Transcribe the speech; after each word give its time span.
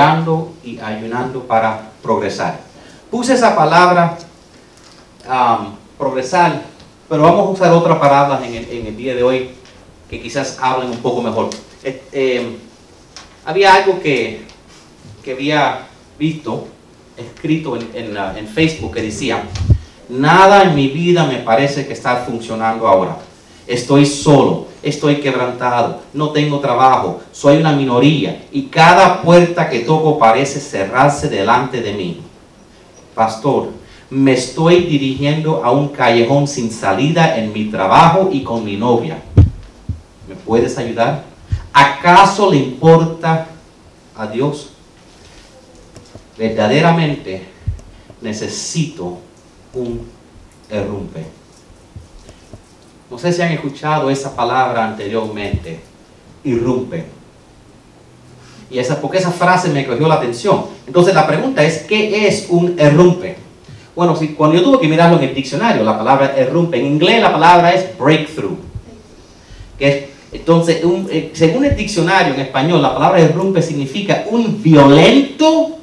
orando 0.00 0.52
y 0.64 0.78
ayunando 0.78 1.42
para 1.46 1.90
progresar. 2.02 2.58
Puse 3.10 3.34
esa 3.34 3.54
palabra 3.54 4.16
um, 5.28 5.74
progresar, 5.98 6.62
pero 7.08 7.22
vamos 7.22 7.48
a 7.48 7.50
usar 7.50 7.72
otra 7.72 8.00
palabra 8.00 8.40
en 8.46 8.86
el, 8.86 8.96
día 8.96 9.14
de 9.14 9.22
hoy 9.22 9.50
que 10.08 10.20
quizás 10.20 10.58
hablen 10.60 10.90
un 10.90 10.98
poco 10.98 11.20
mejor. 11.20 11.50
Eh, 11.84 12.02
em, 12.12 12.56
había 13.44 13.74
algo 13.74 14.00
que, 14.00 14.42
que, 15.22 15.32
había 15.32 15.86
visto 16.18 16.66
escrito 17.16 17.76
en, 17.76 18.16
en 18.16 18.48
Facebook 18.48 18.94
que 18.94 19.02
decía, 19.02 19.42
nada 20.08 20.62
en 20.62 20.74
mi 20.74 20.88
vida 20.88 21.26
me 21.26 21.38
parece 21.38 21.86
que 21.86 21.92
está 21.92 22.24
funcionando 22.24 22.88
ahora. 22.88 23.18
Estoy 23.66 24.06
solo, 24.06 24.66
estoy 24.82 25.16
quebrantado, 25.16 26.00
no 26.14 26.30
tengo 26.30 26.60
trabajo, 26.60 27.20
soy 27.32 27.58
una 27.58 27.72
minoría 27.72 28.46
y 28.50 28.64
cada 28.64 29.22
puerta 29.22 29.68
que 29.68 29.80
toco 29.80 30.18
parece 30.18 30.60
cerrarse 30.60 31.28
delante 31.28 31.80
de 31.80 31.92
mí. 31.92 32.20
Pastor, 33.14 33.70
me 34.08 34.32
estoy 34.32 34.84
dirigiendo 34.84 35.64
a 35.64 35.70
un 35.70 35.88
callejón 35.88 36.48
sin 36.48 36.70
salida 36.70 37.36
en 37.38 37.52
mi 37.52 37.66
trabajo 37.66 38.30
y 38.32 38.42
con 38.42 38.64
mi 38.64 38.76
novia. 38.76 39.22
¿Me 40.28 40.34
puedes 40.34 40.76
ayudar? 40.78 41.24
¿Acaso 41.72 42.50
le 42.50 42.56
importa 42.56 43.46
a 44.16 44.26
Dios? 44.26 44.70
Verdaderamente 46.36 47.46
necesito 48.20 49.18
un 49.74 50.08
errumpe. 50.68 51.39
No 53.10 53.18
sé 53.18 53.32
si 53.32 53.42
han 53.42 53.52
escuchado 53.52 54.08
esa 54.10 54.36
palabra 54.36 54.84
anteriormente, 54.84 55.80
irrumpe. 56.44 57.04
Y 58.70 58.78
esa, 58.78 59.00
porque 59.00 59.18
esa 59.18 59.32
frase 59.32 59.68
me 59.70 59.84
cogió 59.84 60.06
la 60.06 60.14
atención. 60.14 60.64
Entonces 60.86 61.14
la 61.14 61.26
pregunta 61.26 61.64
es, 61.64 61.78
¿qué 61.78 62.28
es 62.28 62.46
un 62.50 62.78
errumpe? 62.78 63.36
Bueno, 63.96 64.16
cuando 64.36 64.56
yo 64.56 64.62
tuve 64.62 64.80
que 64.80 64.88
mirarlo 64.88 65.18
en 65.18 65.24
el 65.24 65.34
diccionario, 65.34 65.82
la 65.82 65.98
palabra 65.98 66.34
errumpe, 66.36 66.78
en 66.78 66.86
inglés 66.86 67.20
la 67.20 67.32
palabra 67.32 67.74
es 67.74 67.98
breakthrough. 67.98 68.58
Que 69.76 70.10
entonces, 70.32 70.80
eh, 71.10 71.32
según 71.34 71.64
el 71.64 71.74
diccionario 71.74 72.34
en 72.34 72.40
español, 72.40 72.80
la 72.80 72.94
palabra 72.94 73.20
errumpe 73.20 73.60
significa 73.60 74.24
un 74.30 74.62
violento, 74.62 75.78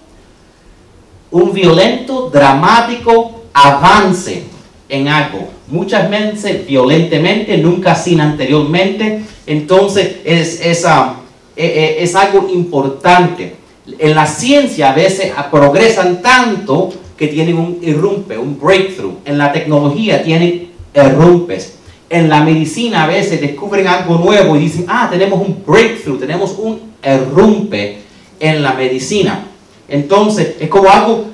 un 1.32 1.54
violento, 1.54 2.30
dramático 2.30 3.44
avance 3.54 4.44
en 4.88 5.08
algo. 5.10 5.57
Muchas 5.70 6.10
veces 6.10 6.66
violentamente, 6.66 7.58
nunca 7.58 7.94
sin 7.96 8.22
anteriormente. 8.22 9.22
Entonces, 9.46 10.18
es, 10.24 10.62
es, 10.62 10.86
ah, 10.86 11.18
eh, 11.56 11.66
eh, 11.66 12.04
es 12.04 12.16
algo 12.16 12.48
importante. 12.50 13.56
En 14.00 14.16
la 14.16 14.26
ciencia 14.26 14.92
a 14.92 14.94
veces 14.96 15.34
progresan 15.52 16.22
tanto 16.22 16.94
que 17.18 17.28
tienen 17.28 17.58
un 17.58 17.80
irrumpe, 17.82 18.38
un 18.38 18.58
breakthrough. 18.60 19.16
En 19.26 19.38
la 19.38 19.52
tecnología 19.52 20.24
tienen 20.24 20.72
irrumpes. 20.94 21.74
En 22.10 22.30
la 22.30 22.42
medicina 22.42 23.04
a 23.04 23.08
veces 23.08 23.42
descubren 23.42 23.88
algo 23.88 24.18
nuevo 24.18 24.56
y 24.56 24.60
dicen, 24.60 24.86
ah, 24.88 25.08
tenemos 25.12 25.42
un 25.42 25.64
breakthrough, 25.66 26.20
tenemos 26.20 26.56
un 26.58 26.80
irrumpe 27.04 27.98
en 28.40 28.64
la 28.64 28.74
medicina. 28.74 29.46
Entonces, 29.90 30.56
es 30.60 30.70
como 30.70 30.90
algo 30.90 31.26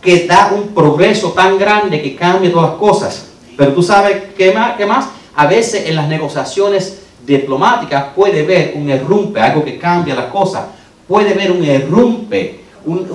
que 0.00 0.26
da 0.26 0.52
un 0.54 0.68
progreso 0.74 1.32
tan 1.32 1.58
grande 1.58 2.02
que 2.02 2.14
cambia 2.14 2.52
todas 2.52 2.70
las 2.70 2.78
cosas. 2.78 3.33
Pero 3.56 3.72
tú 3.72 3.82
sabes 3.82 4.22
qué 4.36 4.52
más, 4.52 4.76
qué 4.76 4.86
más? 4.86 5.06
A 5.36 5.46
veces 5.46 5.88
en 5.88 5.96
las 5.96 6.08
negociaciones 6.08 7.02
diplomáticas 7.26 8.06
puede 8.14 8.42
haber 8.42 8.72
un 8.76 8.88
irrumpe, 8.88 9.40
algo 9.40 9.64
que 9.64 9.78
cambia 9.78 10.14
la 10.14 10.30
cosa. 10.30 10.68
Puede 11.06 11.32
haber 11.32 11.52
un 11.52 11.64
irrumpe 11.64 12.64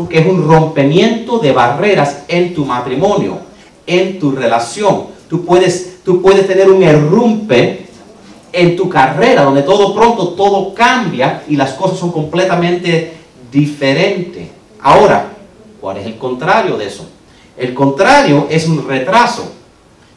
que 0.10 0.20
es 0.20 0.26
un 0.26 0.48
rompimiento 0.48 1.40
de 1.40 1.52
barreras 1.52 2.24
en 2.28 2.54
tu 2.54 2.66
matrimonio, 2.66 3.38
en 3.86 4.20
tu 4.20 4.32
relación. 4.32 5.08
Tú 5.30 5.46
puedes, 5.46 6.04
tú 6.04 6.22
puedes 6.22 6.48
tener 6.48 6.70
un 6.70 6.82
errumpe 6.82 7.86
en 8.52 8.76
tu 8.76 8.90
carrera, 8.90 9.44
donde 9.44 9.62
todo 9.62 9.94
pronto 9.94 10.30
todo 10.30 10.74
cambia 10.74 11.44
y 11.48 11.56
las 11.56 11.74
cosas 11.74 12.00
son 12.00 12.12
completamente 12.12 13.14
diferentes. 13.52 14.48
Ahora, 14.82 15.34
¿cuál 15.80 15.98
es 15.98 16.08
el 16.08 16.18
contrario 16.18 16.78
de 16.78 16.88
eso? 16.88 17.08
El 17.56 17.74
contrario 17.74 18.48
es 18.50 18.68
un 18.68 18.88
retraso. 18.88 19.52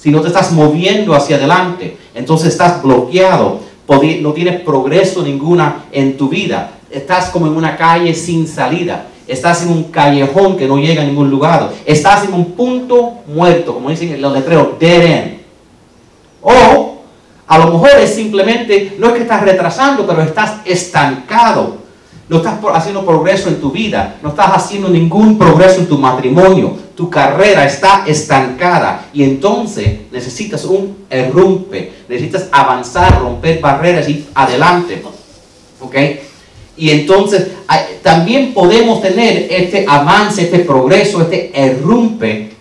Si 0.03 0.11
no 0.11 0.21
te 0.21 0.27
estás 0.27 0.51
moviendo 0.51 1.15
hacia 1.15 1.37
adelante, 1.37 1.97
entonces 2.13 2.49
estás 2.49 2.83
bloqueado, 2.83 3.61
no 4.21 4.33
tienes 4.33 4.61
progreso 4.63 5.23
ninguna 5.23 5.85
en 5.93 6.17
tu 6.17 6.29
vida. 6.29 6.73
Estás 6.91 7.27
como 7.27 7.47
en 7.47 7.55
una 7.55 7.77
calle 7.77 8.13
sin 8.13 8.49
salida. 8.49 9.07
Estás 9.29 9.63
en 9.63 9.69
un 9.69 9.85
callejón 9.85 10.57
que 10.57 10.67
no 10.67 10.77
llega 10.77 11.03
a 11.03 11.05
ningún 11.05 11.31
lugar. 11.31 11.71
Estás 11.87 12.25
en 12.25 12.35
un 12.35 12.47
punto 12.47 13.19
muerto, 13.29 13.75
como 13.75 13.91
dicen 13.91 14.21
los 14.21 14.33
letreros, 14.33 14.77
dead 14.81 15.05
end. 15.05 15.39
O 16.41 16.97
a 17.47 17.59
lo 17.59 17.67
mejor 17.69 17.91
es 18.01 18.13
simplemente, 18.13 18.97
no 18.99 19.07
es 19.07 19.13
que 19.13 19.23
estás 19.23 19.43
retrasando, 19.43 20.05
pero 20.05 20.23
estás 20.23 20.63
estancado. 20.65 21.77
No 22.33 22.39
estás 22.39 22.59
haciendo 22.73 23.05
progreso 23.05 23.51
en 23.51 23.61
tu 23.61 23.71
vida. 23.71 24.17
No 24.23 24.31
estás 24.31 24.53
haciendo 24.55 24.89
ningún 24.89 25.37
progreso 25.37 25.81
en 25.81 25.87
tu 25.87 25.99
matrimonio. 25.99 26.75
Tu 26.97 27.11
carrera 27.11 27.67
está 27.67 28.05
estancada. 28.07 29.05
Y 29.13 29.23
entonces 29.23 29.99
necesitas 30.11 30.65
un 30.65 31.05
errumpe. 31.11 31.93
Necesitas 32.09 32.49
avanzar, 32.51 33.21
romper 33.21 33.61
barreras 33.61 34.09
y 34.09 34.25
adelante. 34.33 35.03
¿Ok? 35.79 35.95
Y 36.79 36.89
entonces 36.89 37.49
también 38.03 38.55
podemos 38.55 39.03
tener 39.03 39.49
este 39.51 39.85
avance, 39.87 40.45
este 40.45 40.61
progreso, 40.61 41.21
este 41.21 41.53
errumpe 41.55 42.53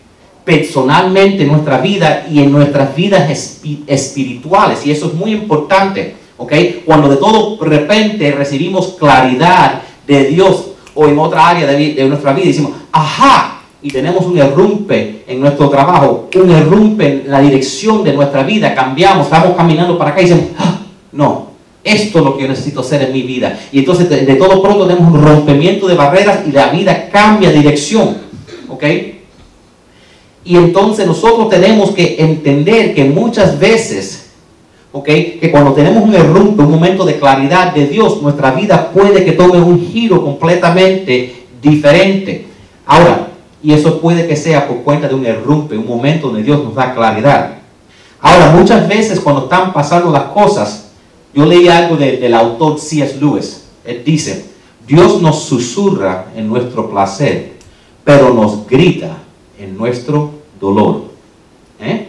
personalmente 0.43 1.43
en 1.43 1.47
nuestra 1.47 1.77
vida 1.77 2.27
y 2.29 2.39
en 2.39 2.51
nuestras 2.51 2.93
vidas 2.93 3.61
espirituales. 3.87 4.85
Y 4.85 4.91
eso 4.91 5.07
es 5.07 5.13
muy 5.13 5.31
importante, 5.31 6.15
¿ok? 6.41 6.53
Cuando 6.85 7.07
de 7.09 7.17
todo 7.17 7.57
repente 7.63 8.31
recibimos 8.31 8.95
claridad 8.99 9.81
de 10.05 10.25
Dios 10.25 10.71
o 10.93 11.07
en 11.07 11.17
otra 11.17 11.49
área 11.49 11.67
de, 11.67 11.93
de 11.93 12.05
nuestra 12.05 12.33
vida, 12.33 12.47
decimos, 12.47 12.71
ajá, 12.91 13.61
y 13.81 13.89
tenemos 13.89 14.25
un 14.25 14.37
errumpe 14.37 15.23
en 15.27 15.39
nuestro 15.39 15.69
trabajo, 15.69 16.29
un 16.35 16.51
errumpe 16.51 17.23
en 17.23 17.31
la 17.31 17.39
dirección 17.39 18.03
de 18.03 18.13
nuestra 18.13 18.43
vida, 18.43 18.75
cambiamos, 18.75 19.25
estamos 19.25 19.55
caminando 19.55 19.97
para 19.97 20.11
acá 20.11 20.21
y 20.21 20.25
decimos, 20.25 20.49
ah, 20.59 20.79
no, 21.11 21.47
esto 21.83 22.19
es 22.19 22.25
lo 22.25 22.37
que 22.37 22.43
yo 22.43 22.49
necesito 22.49 22.81
hacer 22.81 23.01
en 23.01 23.13
mi 23.13 23.23
vida. 23.23 23.59
Y 23.71 23.79
entonces 23.79 24.07
de, 24.07 24.35
todo 24.35 24.61
pronto 24.61 24.87
tenemos 24.87 25.11
un 25.11 25.21
rompimiento 25.21 25.87
de 25.87 25.95
barreras 25.95 26.41
y 26.47 26.51
la 26.51 26.67
vida 26.67 27.09
cambia 27.11 27.49
de 27.49 27.55
dirección. 27.57 28.17
¿Ok? 28.69 28.83
Y 30.43 30.55
entonces 30.55 31.07
nosotros 31.07 31.49
tenemos 31.49 31.91
que 31.91 32.17
entender 32.19 32.93
que 32.93 33.05
muchas 33.05 33.59
veces, 33.59 34.30
¿ok? 34.91 35.05
Que 35.05 35.49
cuando 35.51 35.73
tenemos 35.73 36.03
un 36.03 36.13
errumpe, 36.13 36.63
un 36.63 36.71
momento 36.71 37.05
de 37.05 37.19
claridad 37.19 37.73
de 37.73 37.87
Dios, 37.87 38.21
nuestra 38.21 38.51
vida 38.51 38.91
puede 38.91 39.23
que 39.23 39.33
tome 39.33 39.59
un 39.59 39.79
giro 39.79 40.23
completamente 40.23 41.45
diferente. 41.61 42.47
Ahora, 42.85 43.27
y 43.63 43.73
eso 43.73 44.01
puede 44.01 44.27
que 44.27 44.35
sea 44.35 44.67
por 44.67 44.77
cuenta 44.77 45.07
de 45.07 45.15
un 45.15 45.25
errumpe, 45.25 45.77
un 45.77 45.87
momento 45.87 46.27
donde 46.27 46.43
Dios 46.43 46.63
nos 46.63 46.75
da 46.75 46.93
claridad. 46.93 47.57
Ahora, 48.19 48.51
muchas 48.51 48.87
veces 48.87 49.19
cuando 49.19 49.43
están 49.43 49.71
pasando 49.73 50.11
las 50.11 50.23
cosas, 50.25 50.91
yo 51.33 51.45
leí 51.45 51.67
algo 51.67 51.95
del 51.95 52.33
autor 52.33 52.79
C.S. 52.79 53.17
Lewis. 53.19 53.65
Él 53.85 54.03
dice, 54.03 54.45
Dios 54.85 55.21
nos 55.21 55.43
susurra 55.43 56.25
en 56.35 56.47
nuestro 56.47 56.89
placer, 56.89 57.53
pero 58.03 58.33
nos 58.33 58.67
grita 58.67 59.17
en 59.57 59.77
nuestro 59.77 60.31
dolor. 60.59 61.03
¿Eh? 61.79 62.07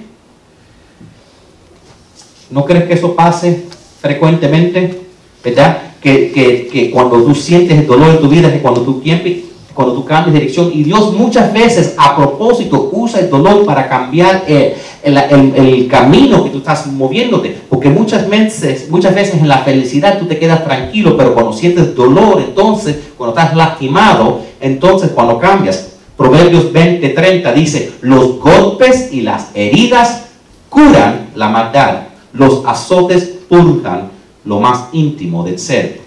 ¿No 2.52 2.64
crees 2.64 2.84
que 2.84 2.94
eso 2.94 3.14
pase 3.14 3.64
frecuentemente? 4.00 5.00
¿Verdad? 5.42 5.78
Que, 6.00 6.30
que, 6.70 6.90
cuando 6.90 7.22
tú 7.22 7.34
sientes 7.34 7.78
el 7.78 7.86
dolor 7.86 8.10
en 8.10 8.20
tu 8.20 8.28
vida, 8.28 8.52
que 8.52 8.60
cuando 8.60 8.82
tú 8.82 10.04
cambias 10.04 10.34
de 10.34 10.40
dirección. 10.40 10.70
Y 10.72 10.84
Dios 10.84 11.14
muchas 11.14 11.52
veces 11.52 11.94
a 11.96 12.14
propósito 12.16 12.90
usa 12.92 13.20
el 13.20 13.30
dolor 13.30 13.64
para 13.64 13.88
cambiar 13.88 14.44
eh, 14.46 14.76
el, 15.02 15.16
el, 15.16 15.88
camino 15.88 16.44
que 16.44 16.50
tú 16.50 16.58
estás 16.58 16.86
moviéndote. 16.88 17.56
Porque 17.68 17.88
muchas 17.88 18.28
veces, 18.28 18.90
muchas 18.90 19.14
veces 19.14 19.40
en 19.40 19.48
la 19.48 19.58
felicidad 19.58 20.18
tú 20.18 20.26
te 20.26 20.38
quedas 20.38 20.64
tranquilo, 20.64 21.16
pero 21.16 21.34
cuando 21.34 21.52
sientes 21.52 21.94
dolor, 21.94 22.42
entonces, 22.46 22.96
cuando 23.16 23.36
estás 23.36 23.56
lastimado, 23.56 24.40
entonces 24.60 25.10
cuando 25.14 25.38
cambias. 25.38 25.88
Proverbios 26.16 26.72
20:30 26.72 27.54
dice, 27.54 27.92
los 28.02 28.38
golpes 28.38 29.12
y 29.12 29.22
las 29.22 29.48
heridas 29.54 30.26
curan 30.68 31.30
la 31.34 31.48
maldad, 31.48 32.11
los 32.32 32.64
azotes 32.66 33.38
purgan 33.48 34.10
lo 34.44 34.60
más 34.60 34.88
íntimo 34.92 35.44
del 35.44 35.58
ser. 35.58 36.00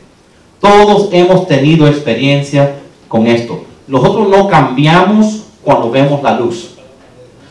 Todos 0.59 1.09
hemos 1.11 1.47
tenido 1.47 1.87
experiencia 1.87 2.75
con 3.07 3.27
esto. 3.27 3.63
Nosotros 3.87 4.27
no 4.29 4.47
cambiamos 4.47 5.43
cuando 5.63 5.91
vemos 5.91 6.21
la 6.23 6.39
luz. 6.39 6.71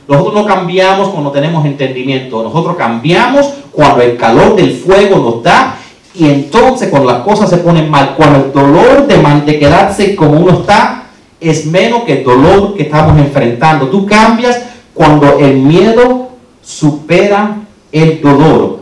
Nosotros 0.09 0.35
no 0.35 0.45
cambiamos 0.45 1.09
cuando 1.09 1.31
tenemos 1.31 1.65
entendimiento. 1.65 2.43
Nosotros 2.43 2.77
cambiamos 2.77 3.47
cuando 3.73 4.03
el 4.03 4.17
calor 4.17 4.57
del 4.57 4.73
fuego 4.73 5.17
nos 5.17 5.43
da 5.43 5.79
Y 6.15 6.27
entonces 6.27 6.89
cuando 6.91 7.11
las 7.11 7.23
cosas 7.23 7.51
se 7.51 7.59
ponen 7.59 7.91
mal, 7.91 8.15
cuando 8.17 8.47
el 8.47 8.53
dolor 8.53 9.07
de, 9.07 9.17
de 9.47 9.59
quedarse 9.59 10.15
como 10.15 10.39
uno 10.39 10.61
está 10.61 11.07
es 11.41 11.67
menos 11.67 12.05
que 12.05 12.21
el 12.21 12.25
dolor 12.25 12.75
que 12.75 12.85
estamos 12.85 13.19
enfrentando. 13.19 13.89
Tú 13.89 14.07
cambias 14.07 14.63
cuando 14.95 15.39
el 15.39 15.57
miedo 15.57 16.29
supera 16.63 17.64
el 17.95 18.21
dolor. 18.21 18.81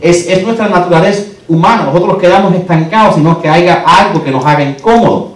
Es, 0.00 0.26
es 0.26 0.42
nuestra 0.42 0.68
naturaleza 0.68 1.24
humana. 1.46 1.84
Nosotros 1.84 2.14
nos 2.14 2.18
quedamos 2.18 2.54
estancados, 2.54 3.16
sino 3.16 3.40
que 3.40 3.48
haya 3.48 3.84
algo 3.86 4.24
que 4.24 4.30
nos 4.30 4.44
haga 4.44 4.64
incómodo. 4.64 5.32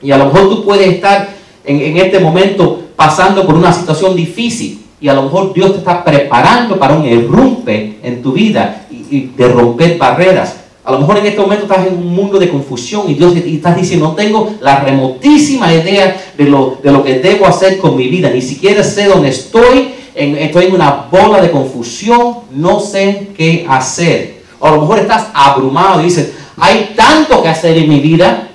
Y 0.00 0.12
a 0.12 0.18
lo 0.18 0.26
mejor 0.26 0.48
tú 0.48 0.64
puedes 0.64 0.88
estar 0.88 1.30
en, 1.64 1.80
en 1.80 1.96
este 1.96 2.20
momento 2.20 2.80
pasando 2.94 3.44
por 3.44 3.56
una 3.56 3.72
situación 3.72 4.14
difícil. 4.14 4.84
Y 5.00 5.08
a 5.08 5.14
lo 5.14 5.24
mejor 5.24 5.52
Dios 5.52 5.72
te 5.72 5.78
está 5.78 6.04
preparando 6.04 6.78
para 6.78 6.94
un 6.94 7.04
irrumpe 7.04 7.98
en 8.04 8.22
tu 8.22 8.32
vida 8.32 8.86
y, 8.88 9.16
y 9.16 9.32
de 9.36 9.48
romper 9.48 9.98
barreras. 9.98 10.58
A 10.84 10.92
lo 10.92 11.00
mejor 11.00 11.18
en 11.18 11.26
este 11.26 11.40
momento 11.40 11.64
estás 11.64 11.86
en 11.88 11.94
un 11.94 12.14
mundo 12.14 12.38
de 12.38 12.48
confusión 12.48 13.10
y 13.10 13.14
Dios 13.14 13.34
y 13.36 13.56
estás 13.56 13.76
diciendo, 13.76 14.08
no 14.08 14.14
tengo 14.14 14.48
la 14.60 14.80
remotísima 14.80 15.72
idea 15.74 16.16
de 16.38 16.44
lo, 16.44 16.78
de 16.82 16.92
lo 16.92 17.02
que 17.02 17.18
debo 17.18 17.46
hacer 17.46 17.78
con 17.78 17.96
mi 17.96 18.06
vida. 18.06 18.30
Ni 18.30 18.42
siquiera 18.42 18.84
sé 18.84 19.06
dónde 19.06 19.30
estoy. 19.30 20.01
Estoy 20.14 20.66
en 20.66 20.74
una 20.74 21.06
bola 21.10 21.40
de 21.40 21.50
confusión. 21.50 22.40
No 22.52 22.80
sé 22.80 23.30
qué 23.36 23.66
hacer. 23.68 24.42
O 24.58 24.66
a 24.66 24.72
lo 24.72 24.80
mejor 24.82 24.98
estás 25.00 25.28
abrumado 25.34 26.00
y 26.00 26.04
dices, 26.04 26.32
hay 26.56 26.92
tanto 26.96 27.42
que 27.42 27.48
hacer 27.48 27.76
en 27.76 27.88
mi 27.88 28.00
vida, 28.00 28.48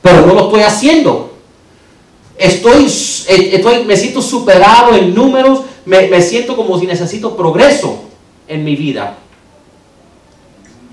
pero 0.00 0.26
no 0.26 0.34
lo 0.34 0.44
estoy 0.44 0.62
haciendo. 0.62 1.34
Estoy, 2.38 2.86
eh, 3.28 3.50
estoy, 3.52 3.84
me 3.84 3.96
siento 3.96 4.22
superado 4.22 4.94
en 4.94 5.14
números, 5.14 5.60
me, 5.84 6.08
me 6.08 6.22
siento 6.22 6.56
como 6.56 6.78
si 6.78 6.86
necesito 6.86 7.36
progreso 7.36 8.04
en 8.48 8.64
mi 8.64 8.76
vida. 8.76 9.18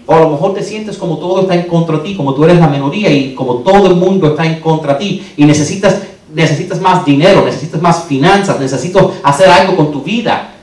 O 0.06 0.14
a 0.14 0.20
lo 0.22 0.30
mejor 0.30 0.54
te 0.54 0.64
sientes 0.64 0.98
como 0.98 1.18
todo 1.18 1.42
está 1.42 1.56
en 1.56 1.64
contra 1.64 1.98
de 1.98 2.04
ti, 2.04 2.16
como 2.16 2.34
tú 2.34 2.46
eres 2.46 2.60
la 2.60 2.68
minoría 2.68 3.12
y 3.12 3.34
como 3.34 3.56
todo 3.56 3.88
el 3.88 3.96
mundo 3.96 4.28
está 4.28 4.46
en 4.46 4.62
contra 4.62 4.94
de 4.94 5.00
ti 5.00 5.28
y 5.36 5.44
necesitas, 5.44 6.02
necesitas 6.38 6.80
más 6.80 7.04
dinero, 7.04 7.44
necesitas 7.44 7.82
más 7.82 8.04
finanzas, 8.04 8.60
necesitas 8.60 9.04
hacer 9.24 9.50
algo 9.50 9.76
con 9.76 9.92
tu 9.92 10.04
vida. 10.04 10.54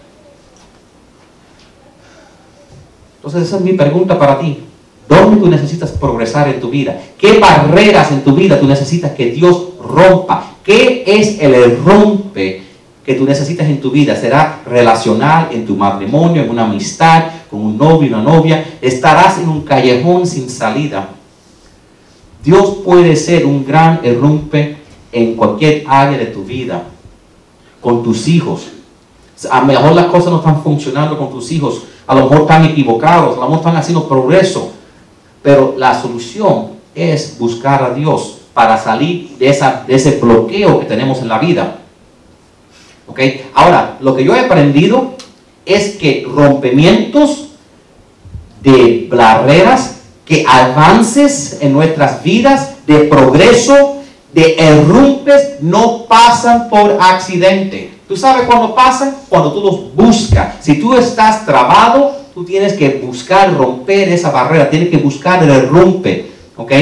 Entonces 3.17 3.43
esa 3.43 3.57
es 3.57 3.63
mi 3.63 3.73
pregunta 3.73 4.17
para 4.17 4.39
ti. 4.39 4.61
¿Dónde 5.09 5.41
tú 5.41 5.49
necesitas 5.49 5.91
progresar 5.91 6.49
en 6.49 6.61
tu 6.61 6.71
vida? 6.71 6.97
¿Qué 7.19 7.41
barreras 7.41 8.13
en 8.13 8.23
tu 8.23 8.37
vida 8.37 8.61
tú 8.61 8.69
necesitas 8.69 9.13
que 9.13 9.33
Dios 9.33 9.71
rompa? 9.83 10.53
¿Qué 10.63 11.03
es 11.07 11.41
el 11.41 11.77
rompe 11.85 12.63
que 13.05 13.15
tú 13.15 13.25
necesitas 13.25 13.67
en 13.67 13.81
tu 13.81 13.91
vida? 13.91 14.15
¿Será 14.15 14.61
relacional 14.65 15.49
en 15.51 15.67
tu 15.67 15.75
matrimonio, 15.75 16.43
en 16.43 16.51
una 16.51 16.67
amistad, 16.67 17.25
con 17.51 17.61
un 17.61 17.77
novio, 17.77 18.11
una 18.11 18.23
novia? 18.23 18.65
¿Estarás 18.81 19.39
en 19.39 19.49
un 19.49 19.63
callejón 19.63 20.25
sin 20.25 20.49
salida? 20.49 21.09
Dios 22.45 22.77
puede 22.85 23.17
ser 23.17 23.45
un 23.45 23.67
gran 23.67 24.01
rompe 24.21 24.84
en 25.15 25.37
cualquier 25.37 25.85
área 25.87 26.19
de 26.19 26.27
tu 26.27 26.45
vida, 26.45 26.83
con 27.81 28.03
tus 28.03 28.27
hijos. 28.29 28.67
A 29.51 29.61
lo 29.61 29.67
mejor 29.67 29.93
las 29.93 30.07
cosas 30.07 30.31
no 30.31 30.39
están 30.39 30.63
funcionando 30.63 31.17
con 31.17 31.31
tus 31.31 31.51
hijos, 31.53 31.85
a 32.07 32.15
lo 32.15 32.23
mejor 32.23 32.43
están 32.43 32.65
equivocados, 32.65 33.37
a 33.37 33.41
lo 33.41 33.47
mejor 33.47 33.59
están 33.59 33.77
haciendo 33.77 34.09
progreso, 34.09 34.73
pero 35.43 35.75
la 35.79 36.01
solución 36.01 36.75
es 36.95 37.39
buscar 37.39 37.83
a 37.83 37.95
Dios 37.95 38.39
para 38.53 38.77
salir 38.77 39.37
de, 39.39 39.49
ese 39.49 40.19
bloqueo 40.21 40.81
que 40.81 40.87
tenemos 40.87 41.21
en 41.21 41.29
la 41.29 41.39
vida. 41.39 41.79
¿Ok? 43.07 43.21
Ahora, 43.55 43.99
lo 44.01 44.15
que 44.17 44.25
yo 44.25 44.35
he 44.35 44.41
aprendido 44.41 45.15
es 45.67 45.97
que 45.97 46.27
rompimientos 46.29 47.49
de 48.63 49.09
barreras, 49.11 50.01
que 50.25 50.45
avances 50.49 51.59
en 51.61 51.73
nuestras 51.73 52.23
vidas, 52.23 52.75
de 52.87 53.01
progreso, 53.01 53.97
de 54.35 54.57
errumpes, 54.59 55.61
no 55.61 56.07
pasan 56.07 56.69
por 56.69 56.99
accidente. 57.01 57.95
¿Tú 58.09 58.17
sabes 58.17 58.47
cuándo 58.47 58.75
pasan? 58.75 59.15
Cuando 59.29 59.53
tú 59.53 59.61
los 59.61 59.95
buscas. 59.95 60.57
Si 60.61 60.81
tú 60.81 60.95
estás 60.95 61.47
trabado, 61.47 62.17
tú 62.35 62.45
tienes 62.45 62.73
que 62.73 63.01
buscar 63.05 63.57
romper 63.57 64.09
esa 64.09 64.31
barrera, 64.31 64.69
tienes 64.69 64.91
que 64.91 64.99
buscar 64.99 65.43
el 65.43 65.51
errumpe. 65.51 66.33
¿Ok? 66.57 66.73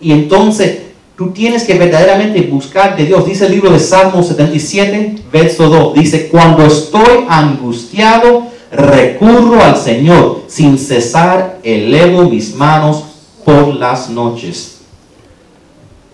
Y 0.00 0.12
entonces 0.12 0.82
tú 1.16 1.30
tienes 1.30 1.64
que 1.64 1.74
verdaderamente 1.74 2.42
buscar 2.42 2.94
de 2.94 3.06
Dios. 3.06 3.24
Dice 3.24 3.46
el 3.46 3.52
libro 3.52 3.70
de 3.70 3.80
Salmo 3.80 4.22
77, 4.22 5.16
verso 5.32 5.68
2. 5.68 5.94
Dice, 5.94 6.28
cuando 6.28 6.66
estoy 6.66 7.24
angustiado, 7.28 8.48
recurro 8.70 9.62
al 9.62 9.76
Señor. 9.76 10.42
Sin 10.46 10.78
cesar, 10.78 11.58
elevo 11.62 12.28
mis 12.28 12.54
manos 12.54 13.04
por 13.44 13.74
las 13.74 14.10
noches. 14.10 14.71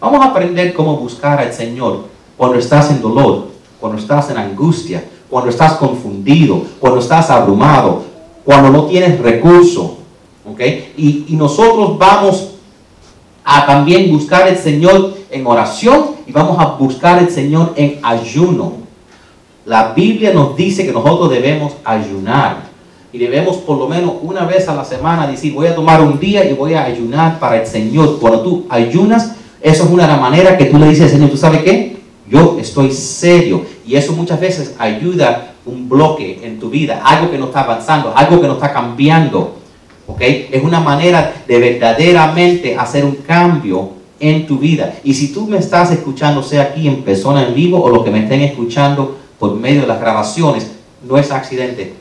Vamos 0.00 0.20
a 0.24 0.30
aprender 0.30 0.72
cómo 0.74 0.96
buscar 0.96 1.40
al 1.40 1.52
Señor 1.52 2.04
cuando 2.36 2.58
estás 2.58 2.90
en 2.90 3.02
dolor, 3.02 3.48
cuando 3.80 3.98
estás 3.98 4.30
en 4.30 4.38
angustia, 4.38 5.04
cuando 5.28 5.50
estás 5.50 5.74
confundido, 5.74 6.62
cuando 6.78 7.00
estás 7.00 7.30
abrumado, 7.30 8.02
cuando 8.44 8.70
no 8.70 8.84
tienes 8.84 9.18
recurso. 9.18 9.98
¿ok? 10.50 10.60
Y, 10.96 11.26
y 11.28 11.36
nosotros 11.36 11.98
vamos 11.98 12.54
a 13.44 13.66
también 13.66 14.12
buscar 14.12 14.42
al 14.42 14.56
Señor 14.56 15.14
en 15.30 15.46
oración 15.46 16.10
y 16.26 16.32
vamos 16.32 16.58
a 16.58 16.66
buscar 16.66 17.18
al 17.18 17.30
Señor 17.30 17.72
en 17.76 17.98
ayuno. 18.02 18.74
La 19.64 19.92
Biblia 19.92 20.32
nos 20.32 20.56
dice 20.56 20.86
que 20.86 20.92
nosotros 20.92 21.30
debemos 21.30 21.72
ayunar 21.84 22.68
y 23.12 23.18
debemos 23.18 23.56
por 23.56 23.78
lo 23.78 23.88
menos 23.88 24.12
una 24.22 24.44
vez 24.44 24.68
a 24.68 24.74
la 24.74 24.84
semana 24.84 25.26
decir 25.26 25.54
voy 25.54 25.66
a 25.66 25.74
tomar 25.74 26.02
un 26.02 26.20
día 26.20 26.48
y 26.48 26.54
voy 26.54 26.74
a 26.74 26.84
ayunar 26.84 27.38
para 27.38 27.60
el 27.60 27.66
Señor. 27.66 28.18
Cuando 28.20 28.40
tú 28.42 28.66
ayunas, 28.68 29.34
eso 29.60 29.84
es 29.84 29.90
una 29.90 30.16
maneras 30.16 30.56
que 30.56 30.66
tú 30.66 30.78
le 30.78 30.88
dices 30.88 31.04
al 31.04 31.10
Señor, 31.10 31.30
¿tú 31.30 31.36
sabes 31.36 31.62
qué? 31.62 31.96
Yo 32.30 32.58
estoy 32.60 32.92
serio 32.92 33.64
y 33.86 33.96
eso 33.96 34.12
muchas 34.12 34.40
veces 34.40 34.74
ayuda 34.78 35.54
un 35.64 35.88
bloque 35.88 36.40
en 36.42 36.58
tu 36.58 36.70
vida, 36.70 37.02
algo 37.04 37.30
que 37.30 37.38
no 37.38 37.46
está 37.46 37.60
avanzando, 37.60 38.12
algo 38.14 38.40
que 38.40 38.46
no 38.46 38.54
está 38.54 38.72
cambiando. 38.72 39.56
¿ok? 40.06 40.20
Es 40.20 40.62
una 40.62 40.80
manera 40.80 41.42
de 41.46 41.58
verdaderamente 41.58 42.76
hacer 42.76 43.04
un 43.04 43.16
cambio 43.16 43.90
en 44.20 44.46
tu 44.46 44.58
vida. 44.58 44.94
Y 45.04 45.14
si 45.14 45.32
tú 45.32 45.46
me 45.46 45.58
estás 45.58 45.90
escuchando, 45.90 46.42
sea 46.42 46.62
aquí 46.62 46.86
en 46.86 47.02
persona 47.02 47.46
en 47.46 47.54
vivo 47.54 47.82
o 47.82 47.88
los 47.88 48.04
que 48.04 48.10
me 48.10 48.20
estén 48.20 48.40
escuchando 48.42 49.16
por 49.38 49.54
medio 49.54 49.82
de 49.82 49.86
las 49.86 50.00
grabaciones, 50.00 50.70
no 51.06 51.16
es 51.18 51.30
accidente. 51.30 51.94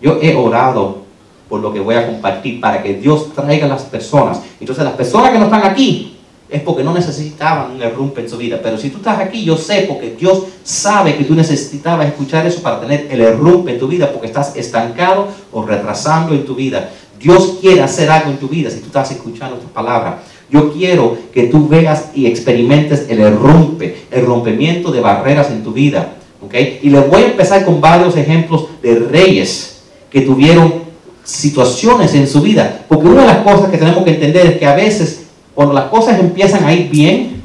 Yo 0.00 0.18
he 0.20 0.34
orado 0.34 1.02
por 1.48 1.60
lo 1.60 1.72
que 1.72 1.80
voy 1.80 1.96
a 1.96 2.06
compartir 2.06 2.60
para 2.60 2.82
que 2.82 2.94
Dios 2.94 3.32
traiga 3.34 3.66
a 3.66 3.68
las 3.68 3.82
personas. 3.82 4.40
Entonces 4.60 4.84
las 4.84 4.94
personas 4.94 5.30
que 5.30 5.38
no 5.38 5.44
están 5.46 5.64
aquí 5.64 6.19
es 6.50 6.62
porque 6.62 6.82
no 6.82 6.92
necesitaban 6.92 7.72
un 7.72 7.78
derrumbe 7.78 8.22
en 8.22 8.28
su 8.28 8.36
vida. 8.36 8.60
Pero 8.62 8.76
si 8.76 8.90
tú 8.90 8.98
estás 8.98 9.20
aquí, 9.20 9.44
yo 9.44 9.56
sé 9.56 9.84
porque 9.88 10.16
Dios 10.18 10.44
sabe 10.64 11.16
que 11.16 11.24
tú 11.24 11.34
necesitabas 11.34 12.08
escuchar 12.08 12.46
eso 12.46 12.60
para 12.60 12.80
tener 12.80 13.06
el 13.10 13.18
derrumbe 13.18 13.72
en 13.72 13.78
tu 13.78 13.86
vida 13.86 14.10
porque 14.10 14.26
estás 14.26 14.56
estancado 14.56 15.28
o 15.52 15.64
retrasando 15.64 16.34
en 16.34 16.44
tu 16.44 16.54
vida. 16.54 16.90
Dios 17.18 17.58
quiere 17.60 17.82
hacer 17.82 18.10
algo 18.10 18.30
en 18.30 18.38
tu 18.38 18.48
vida 18.48 18.70
si 18.70 18.80
tú 18.80 18.86
estás 18.86 19.10
escuchando 19.10 19.56
esta 19.56 19.68
palabra. 19.68 20.22
Yo 20.50 20.72
quiero 20.72 21.16
que 21.32 21.44
tú 21.44 21.68
veas 21.68 22.10
y 22.14 22.26
experimentes 22.26 23.06
el 23.08 23.36
rompe, 23.36 24.04
el 24.10 24.26
rompimiento 24.26 24.90
de 24.90 25.00
barreras 25.00 25.50
en 25.50 25.62
tu 25.62 25.72
vida. 25.72 26.14
¿ok? 26.42 26.54
Y 26.82 26.90
les 26.90 27.08
voy 27.08 27.22
a 27.22 27.26
empezar 27.26 27.64
con 27.64 27.80
varios 27.80 28.16
ejemplos 28.16 28.66
de 28.82 28.96
reyes 28.96 29.82
que 30.10 30.22
tuvieron 30.22 30.90
situaciones 31.22 32.14
en 32.14 32.26
su 32.26 32.40
vida. 32.40 32.84
Porque 32.88 33.06
una 33.06 33.20
de 33.20 33.26
las 33.28 33.38
cosas 33.38 33.70
que 33.70 33.78
tenemos 33.78 34.02
que 34.02 34.14
entender 34.14 34.46
es 34.46 34.58
que 34.58 34.66
a 34.66 34.74
veces 34.74 35.26
cuando 35.60 35.74
las 35.74 35.90
cosas 35.90 36.18
empiezan 36.18 36.64
a 36.64 36.72
ir 36.72 36.88
bien, 36.88 37.42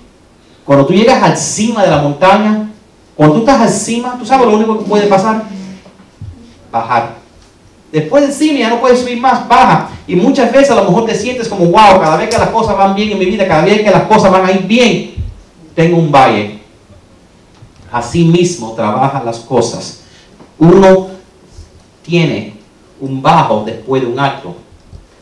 cuando 0.63 0.85
tú 0.85 0.93
llegas 0.93 1.21
al 1.21 1.35
cima 1.35 1.83
de 1.83 1.89
la 1.89 2.01
montaña, 2.01 2.71
cuando 3.13 3.35
tú 3.35 3.41
estás 3.41 3.59
al 3.59 3.69
cima, 3.69 4.15
tú 4.17 4.25
sabes 4.25 4.47
lo 4.47 4.55
único 4.55 4.79
que 4.79 4.85
puede 4.85 5.07
pasar, 5.07 5.43
bajar. 6.71 7.15
Después 7.91 8.25
de 8.25 8.31
cima 8.31 8.59
ya 8.59 8.69
no 8.69 8.79
puedes 8.79 9.01
subir 9.01 9.19
más, 9.19 9.45
baja. 9.49 9.89
Y 10.07 10.15
muchas 10.15 10.49
veces 10.49 10.71
a 10.71 10.75
lo 10.75 10.85
mejor 10.85 11.05
te 11.05 11.13
sientes 11.13 11.49
como, 11.49 11.65
wow, 11.65 11.99
cada 11.99 12.15
vez 12.15 12.29
que 12.29 12.37
las 12.37 12.51
cosas 12.51 12.77
van 12.77 12.95
bien 12.95 13.11
en 13.11 13.19
mi 13.19 13.25
vida, 13.25 13.45
cada 13.49 13.65
vez 13.65 13.81
que 13.81 13.91
las 13.91 14.03
cosas 14.03 14.31
van 14.31 14.45
a 14.45 14.51
ir 14.53 14.61
bien, 14.61 15.15
tengo 15.75 15.97
un 15.97 16.09
valle. 16.09 16.61
Así 17.91 18.23
mismo 18.23 18.71
trabajan 18.75 19.25
las 19.25 19.39
cosas. 19.39 20.03
Uno 20.57 21.07
tiene 22.01 22.53
un 23.01 23.21
bajo 23.21 23.63
después 23.65 24.03
de 24.03 24.07
un 24.07 24.17
alto. 24.17 24.55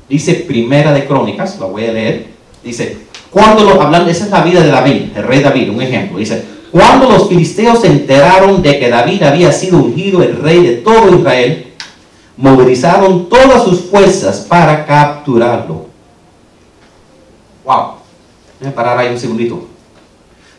Dice 0.08 0.36
Primera 0.36 0.94
de 0.94 1.08
Crónicas, 1.08 1.60
la 1.60 1.66
voy 1.66 1.88
a 1.88 1.92
leer. 1.92 2.33
Dice, 2.64 2.98
cuando 3.30 3.64
los, 3.64 3.80
hablando, 3.80 4.10
esa 4.10 4.26
es 4.26 4.32
la 4.32 4.44
vida 4.44 4.62
de 4.62 4.70
David, 4.70 5.02
el 5.16 5.24
rey 5.24 5.42
David, 5.42 5.70
un 5.70 5.82
ejemplo. 5.82 6.18
Dice, 6.18 6.44
cuando 6.72 7.10
los 7.10 7.28
filisteos 7.28 7.82
se 7.82 7.88
enteraron 7.88 8.62
de 8.62 8.80
que 8.80 8.90
David 8.90 9.24
había 9.24 9.52
sido 9.52 9.78
ungido 9.78 10.24
el 10.24 10.38
rey 10.38 10.64
de 10.64 10.78
todo 10.78 11.16
Israel, 11.16 11.74
movilizaron 12.38 13.30
todas 13.30 13.64
sus 13.64 13.82
fuerzas 13.82 14.46
para 14.48 14.86
capturarlo. 14.86 15.88
Wow. 17.66 17.94
Déjame 18.60 18.76
parar 18.76 18.98
ahí 18.98 19.10
un 19.10 19.20
segundito. 19.20 19.68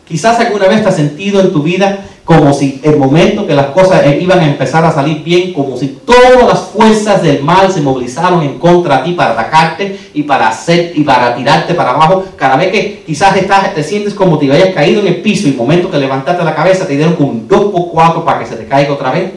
Quizás 0.06 0.38
alguna 0.38 0.68
vez 0.68 0.82
te 0.82 0.88
has 0.88 0.96
sentido 0.96 1.40
en 1.40 1.52
tu 1.52 1.62
vida 1.62 2.06
como 2.24 2.54
si 2.54 2.80
el 2.82 2.96
momento 2.96 3.46
que 3.46 3.54
las 3.54 3.66
cosas 3.66 4.02
iban 4.18 4.40
a 4.40 4.46
empezar 4.46 4.82
a 4.84 4.90
salir 4.90 5.22
bien, 5.22 5.52
como 5.52 5.76
si 5.76 5.88
todas 6.06 6.46
las 6.46 6.60
fuerzas 6.60 7.22
del 7.22 7.42
mal 7.42 7.70
se 7.70 7.82
movilizaron 7.82 8.42
en 8.42 8.58
contra 8.58 8.98
de 8.98 9.04
ti 9.04 9.12
para 9.12 9.32
atacarte 9.32 9.98
y 10.14 10.22
para 10.22 10.48
hacer 10.48 10.92
y 10.94 11.02
para 11.04 11.36
tirarte 11.36 11.74
para 11.74 11.90
abajo. 11.90 12.24
Cada 12.36 12.56
vez 12.56 12.72
que 12.72 13.02
quizás 13.06 13.36
estás, 13.36 13.74
te 13.74 13.82
sientes 13.82 14.14
como 14.14 14.40
si 14.40 14.50
hayas 14.50 14.74
caído 14.74 15.02
en 15.02 15.08
el 15.08 15.16
piso 15.20 15.46
y 15.46 15.50
el 15.50 15.56
momento 15.56 15.90
que 15.90 15.98
levantaste 15.98 16.42
la 16.42 16.54
cabeza 16.54 16.86
te 16.86 16.96
dieron 16.96 17.14
con 17.14 17.46
2 17.46 17.64
por 17.70 17.90
4 17.90 18.24
para 18.24 18.38
que 18.38 18.46
se 18.46 18.56
te 18.56 18.66
caiga 18.66 18.94
otra 18.94 19.10
vez. 19.10 19.30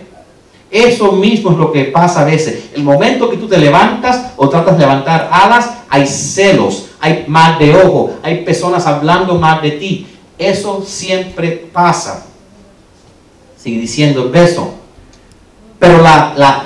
Eso 0.72 1.12
mismo 1.12 1.52
es 1.52 1.58
lo 1.58 1.72
que 1.74 1.86
pasa 1.86 2.22
a 2.22 2.26
veces. 2.26 2.70
El 2.74 2.84
momento 2.84 3.30
que 3.30 3.38
tú 3.38 3.48
te 3.48 3.58
levantas 3.58 4.32
o 4.38 4.48
tratas 4.48 4.78
de 4.78 4.86
levantar 4.86 5.30
alas, 5.32 5.72
hay 5.90 6.08
celos, 6.08 6.88
hay 7.02 7.26
mal 7.28 7.58
de 7.60 7.76
ojo, 7.76 8.12
hay 8.24 8.46
personas 8.46 8.86
hablando 8.88 9.36
mal 9.36 9.62
de 9.62 9.72
ti. 9.72 10.08
Eso 10.38 10.84
siempre 10.86 11.68
pasa. 11.72 12.27
Sigue 13.68 13.82
diciendo 13.82 14.24
el 14.24 14.30
verso. 14.30 14.76
Pero 15.78 16.02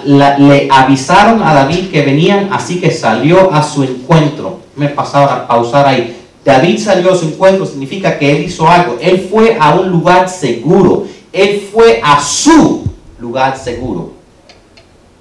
le 0.06 0.68
avisaron 0.70 1.42
a 1.42 1.52
David 1.52 1.90
que 1.90 2.04
venían, 2.04 2.50
así 2.52 2.80
que 2.80 2.92
salió 2.92 3.52
a 3.52 3.64
su 3.64 3.82
encuentro. 3.82 4.60
Me 4.76 4.88
pasaba 4.88 5.34
a 5.34 5.48
pausar 5.48 5.88
ahí. 5.88 6.16
David 6.46 6.78
salió 6.78 7.12
a 7.12 7.16
su 7.16 7.26
encuentro, 7.26 7.66
significa 7.66 8.20
que 8.20 8.32
él 8.32 8.44
hizo 8.44 8.70
algo. 8.70 8.98
Él 9.02 9.28
fue 9.32 9.58
a 9.60 9.74
un 9.74 9.90
lugar 9.90 10.30
seguro. 10.30 11.08
Él 11.34 11.68
fue 11.74 12.00
a 12.04 12.22
su 12.22 12.84
lugar 13.18 13.58
seguro. 13.58 14.12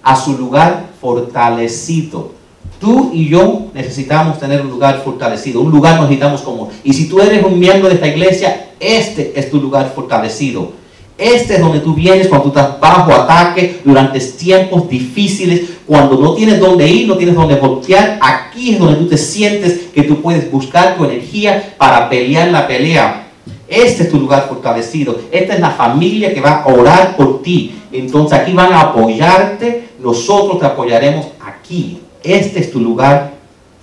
A 0.02 0.16
su 0.16 0.36
lugar 0.36 0.84
fortalecido. 1.00 2.32
Tú 2.78 3.10
y 3.14 3.30
yo 3.30 3.68
necesitamos 3.72 4.38
tener 4.38 4.60
un 4.60 4.68
lugar 4.68 5.00
fortalecido. 5.02 5.62
Un 5.62 5.70
lugar 5.70 5.98
necesitamos 5.98 6.42
como. 6.42 6.68
Y 6.84 6.92
si 6.92 7.08
tú 7.08 7.22
eres 7.22 7.42
un 7.42 7.58
miembro 7.58 7.88
de 7.88 7.94
esta 7.94 8.06
iglesia, 8.06 8.72
este 8.78 9.32
es 9.34 9.50
tu 9.50 9.58
lugar 9.62 9.92
fortalecido. 9.94 10.78
Este 11.20 11.56
es 11.56 11.60
donde 11.60 11.80
tú 11.80 11.92
vienes 11.92 12.28
cuando 12.28 12.50
tú 12.50 12.58
estás 12.58 12.80
bajo 12.80 13.12
ataque, 13.12 13.80
durante 13.84 14.18
tiempos 14.20 14.88
difíciles, 14.88 15.68
cuando 15.86 16.16
no 16.16 16.32
tienes 16.32 16.58
dónde 16.58 16.88
ir, 16.88 17.06
no 17.06 17.18
tienes 17.18 17.34
dónde 17.34 17.56
voltear. 17.56 18.18
Aquí 18.22 18.72
es 18.72 18.78
donde 18.78 18.96
tú 18.96 19.06
te 19.06 19.18
sientes 19.18 19.88
que 19.94 20.04
tú 20.04 20.22
puedes 20.22 20.50
buscar 20.50 20.96
tu 20.96 21.04
energía 21.04 21.74
para 21.76 22.08
pelear 22.08 22.48
la 22.48 22.66
pelea. 22.66 23.28
Este 23.68 24.04
es 24.04 24.10
tu 24.10 24.18
lugar 24.18 24.46
fortalecido. 24.48 25.20
Esta 25.30 25.54
es 25.54 25.60
la 25.60 25.70
familia 25.72 26.32
que 26.32 26.40
va 26.40 26.62
a 26.62 26.66
orar 26.66 27.16
por 27.16 27.42
ti. 27.42 27.74
Entonces 27.92 28.38
aquí 28.38 28.54
van 28.54 28.72
a 28.72 28.80
apoyarte. 28.80 29.90
Nosotros 30.00 30.58
te 30.58 30.64
apoyaremos 30.64 31.26
aquí. 31.44 32.00
Este 32.24 32.60
es 32.60 32.72
tu 32.72 32.80
lugar 32.80 33.34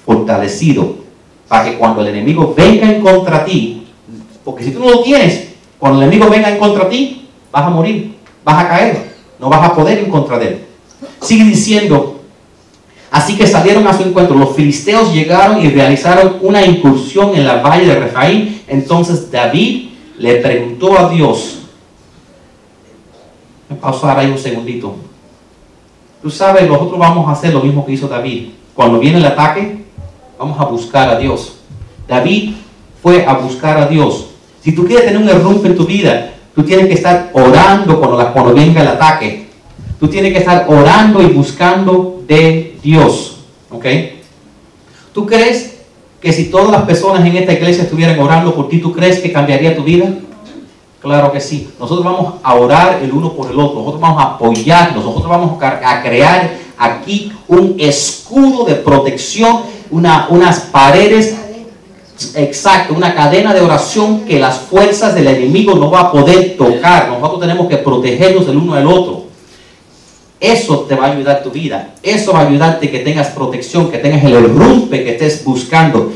fortalecido. 0.04 0.96
Para 1.48 1.70
que 1.70 1.78
cuando 1.78 2.02
el 2.02 2.08
enemigo 2.08 2.54
venga 2.58 2.92
en 2.92 3.00
contra 3.00 3.46
ti, 3.46 3.86
porque 4.44 4.64
si 4.64 4.72
tú 4.72 4.80
no 4.80 4.90
lo 4.90 5.04
tienes, 5.04 5.50
cuando 5.78 6.02
el 6.02 6.08
enemigo 6.08 6.30
venga 6.30 6.50
en 6.50 6.58
contra 6.58 6.90
ti, 6.90 7.27
vas 7.52 7.64
a 7.64 7.70
morir, 7.70 8.16
vas 8.44 8.64
a 8.64 8.68
caer, 8.68 9.12
no 9.40 9.50
vas 9.50 9.70
a 9.70 9.74
poder 9.74 10.00
en 10.00 10.10
contra 10.10 10.38
de 10.38 10.48
él. 10.48 10.66
Sigue 11.22 11.44
diciendo, 11.46 12.22
así 13.12 13.38
que 13.38 13.48
salieron 13.48 13.88
a 13.88 13.94
su 13.94 14.04
encuentro, 14.04 14.38
los 14.38 14.56
filisteos 14.56 15.14
llegaron 15.14 15.64
y 15.64 15.70
realizaron 15.70 16.38
una 16.42 16.66
incursión 16.66 17.36
en 17.36 17.46
la 17.46 17.62
valle 17.62 17.86
de 17.86 18.00
Refaín, 18.00 18.62
entonces 18.68 19.32
David 19.32 19.90
le 20.18 20.36
preguntó 20.36 20.98
a 20.98 21.10
Dios, 21.10 21.60
me 23.70 23.76
pausar 23.76 24.18
ahí 24.20 24.32
un 24.32 24.38
segundito, 24.38 24.96
tú 26.22 26.30
sabes, 26.30 26.68
nosotros 26.68 26.98
vamos 26.98 27.28
a 27.28 27.34
hacer 27.34 27.54
lo 27.54 27.62
mismo 27.62 27.86
que 27.86 27.94
hizo 27.94 28.08
David, 28.08 28.50
cuando 28.74 29.00
viene 29.00 29.18
el 29.18 29.26
ataque, 29.26 29.86
vamos 30.38 30.60
a 30.60 30.66
buscar 30.66 31.10
a 31.10 31.18
Dios. 31.18 31.58
David 32.08 32.54
fue 33.02 33.26
a 33.26 33.34
buscar 33.34 33.78
a 33.78 33.88
Dios. 33.88 34.28
Si 34.64 34.74
tú 34.74 34.86
quieres 34.86 35.06
tener 35.06 35.22
un 35.22 35.30
error 35.30 35.60
en 35.64 35.76
tu 35.76 35.86
vida, 35.86 36.34
Tú 36.58 36.64
tienes 36.64 36.88
que 36.88 36.96
estar 36.96 37.30
orando 37.34 38.00
cuando, 38.00 38.34
cuando 38.34 38.56
venga 38.56 38.82
el 38.82 38.88
ataque. 38.88 39.46
Tú 40.00 40.08
tienes 40.08 40.34
que 40.34 40.40
estar 40.40 40.66
orando 40.68 41.22
y 41.22 41.28
buscando 41.28 42.24
de 42.28 42.80
Dios. 42.82 43.42
¿Ok? 43.70 43.86
¿Tú 45.14 45.28
crees 45.28 45.76
que 46.20 46.34
si 46.34 46.46
todas 46.46 46.72
las 46.72 46.82
personas 46.82 47.24
en 47.28 47.38
esta 47.38 47.54
iglesia 47.54 47.84
estuvieran 47.84 48.20
orando 48.20 48.56
por 48.56 48.70
ti, 48.70 48.80
¿tú 48.80 48.92
crees 48.92 49.20
que 49.20 49.32
cambiaría 49.32 49.76
tu 49.76 49.84
vida? 49.84 50.12
Claro 51.00 51.32
que 51.32 51.40
sí. 51.40 51.70
Nosotros 51.80 52.04
vamos 52.04 52.34
a 52.42 52.56
orar 52.56 53.02
el 53.04 53.12
uno 53.12 53.34
por 53.34 53.52
el 53.52 53.60
otro. 53.60 53.78
Nosotros 53.82 54.02
vamos 54.02 54.24
a 54.24 54.26
apoyarnos. 54.30 55.06
Nosotros 55.06 55.30
vamos 55.30 55.62
a 55.62 56.02
crear 56.02 56.56
aquí 56.76 57.34
un 57.48 57.76
escudo 57.78 58.66
de 58.66 58.74
protección, 58.74 59.60
una, 59.92 60.26
unas 60.32 60.62
paredes 60.62 61.38
Exacto, 62.36 62.96
una 62.96 63.14
cadena 63.14 63.54
de 63.54 63.62
oración 63.62 64.26
que 64.26 64.40
las 64.40 64.58
fuerzas 64.58 65.14
del 65.14 65.28
enemigo 65.28 65.76
no 65.76 65.92
va 65.92 66.02
a 66.02 66.12
poder 66.12 66.58
tocar. 66.58 67.10
Nosotros 67.10 67.42
tenemos 67.42 67.68
que 67.68 67.78
protegernos 67.78 68.48
el 68.48 68.58
uno 68.58 68.76
del 68.76 68.88
otro. 68.88 69.26
Eso 70.40 70.82
te 70.82 70.96
va 70.96 71.06
a 71.08 71.12
ayudar 71.12 71.44
tu 71.44 71.52
vida. 71.52 71.96
Eso 72.02 72.34
va 72.34 72.42
a 72.42 72.48
ayudarte 72.48 72.90
que 72.90 73.00
tengas 73.00 73.28
protección, 73.30 73.90
que 73.92 73.98
tengas 73.98 74.24
el 74.24 74.44
rumpe 74.50 75.04
que 75.04 75.12
estés 75.12 75.44
buscando. 75.44 76.12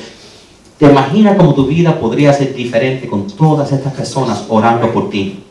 ¿Te 0.78 0.88
imaginas 0.88 1.38
cómo 1.38 1.54
tu 1.54 1.68
vida 1.68 2.00
podría 2.00 2.34
ser 2.34 2.56
diferente 2.56 3.08
con 3.08 3.28
todas 3.28 3.72
estas 3.72 3.94
personas 3.94 4.44
orando 4.50 4.92
por 4.92 5.10
ti? 5.12 5.44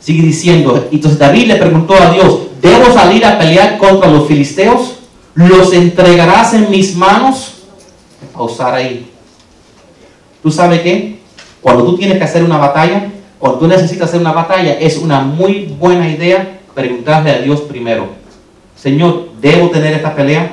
Sigue 0.00 0.22
diciendo, 0.22 0.88
entonces 0.90 1.18
David 1.18 1.48
le 1.48 1.56
preguntó 1.56 1.94
a 1.94 2.12
Dios, 2.12 2.38
¿debo 2.62 2.92
salir 2.92 3.24
a 3.26 3.38
pelear 3.38 3.76
contra 3.76 4.10
los 4.10 4.26
filisteos? 4.26 4.94
¿Los 5.34 5.72
entregarás 5.72 6.54
en 6.54 6.70
mis 6.70 6.96
manos? 6.96 7.55
Usar 8.36 8.74
ahí. 8.74 9.10
¿Tú 10.42 10.50
sabes 10.50 10.80
qué? 10.80 11.18
Cuando 11.60 11.84
tú 11.84 11.96
tienes 11.96 12.18
que 12.18 12.24
hacer 12.24 12.44
una 12.44 12.58
batalla, 12.58 13.10
cuando 13.38 13.58
tú 13.58 13.66
necesitas 13.66 14.08
hacer 14.08 14.20
una 14.20 14.32
batalla, 14.32 14.74
es 14.74 14.98
una 14.98 15.20
muy 15.20 15.74
buena 15.78 16.08
idea 16.08 16.60
preguntarle 16.74 17.30
a 17.30 17.38
Dios 17.38 17.62
primero. 17.62 18.06
Señor, 18.76 19.30
¿debo 19.40 19.70
tener 19.70 19.94
esta 19.94 20.14
pelea? 20.14 20.52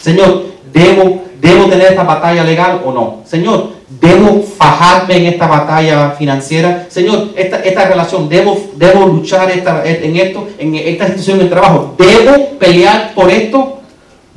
Señor, 0.00 0.44
¿debo, 0.72 1.24
¿debo 1.40 1.66
tener 1.66 1.88
esta 1.88 2.04
batalla 2.04 2.44
legal 2.44 2.80
o 2.84 2.92
no? 2.92 3.20
Señor, 3.24 3.70
¿debo 4.00 4.42
fajarme 4.42 5.16
en 5.16 5.26
esta 5.26 5.46
batalla 5.46 6.10
financiera? 6.12 6.86
Señor, 6.88 7.30
esta, 7.36 7.58
esta 7.58 7.88
relación, 7.88 8.28
¿debo, 8.28 8.56
¿debo 8.76 9.06
luchar 9.06 9.50
esta, 9.50 9.84
en 9.84 10.16
esto, 10.16 10.48
en 10.58 10.74
esta 10.76 11.06
situación 11.06 11.40
de 11.40 11.46
trabajo? 11.46 11.94
¿Debo 11.98 12.58
pelear 12.58 13.12
por 13.14 13.30
esto? 13.30 13.80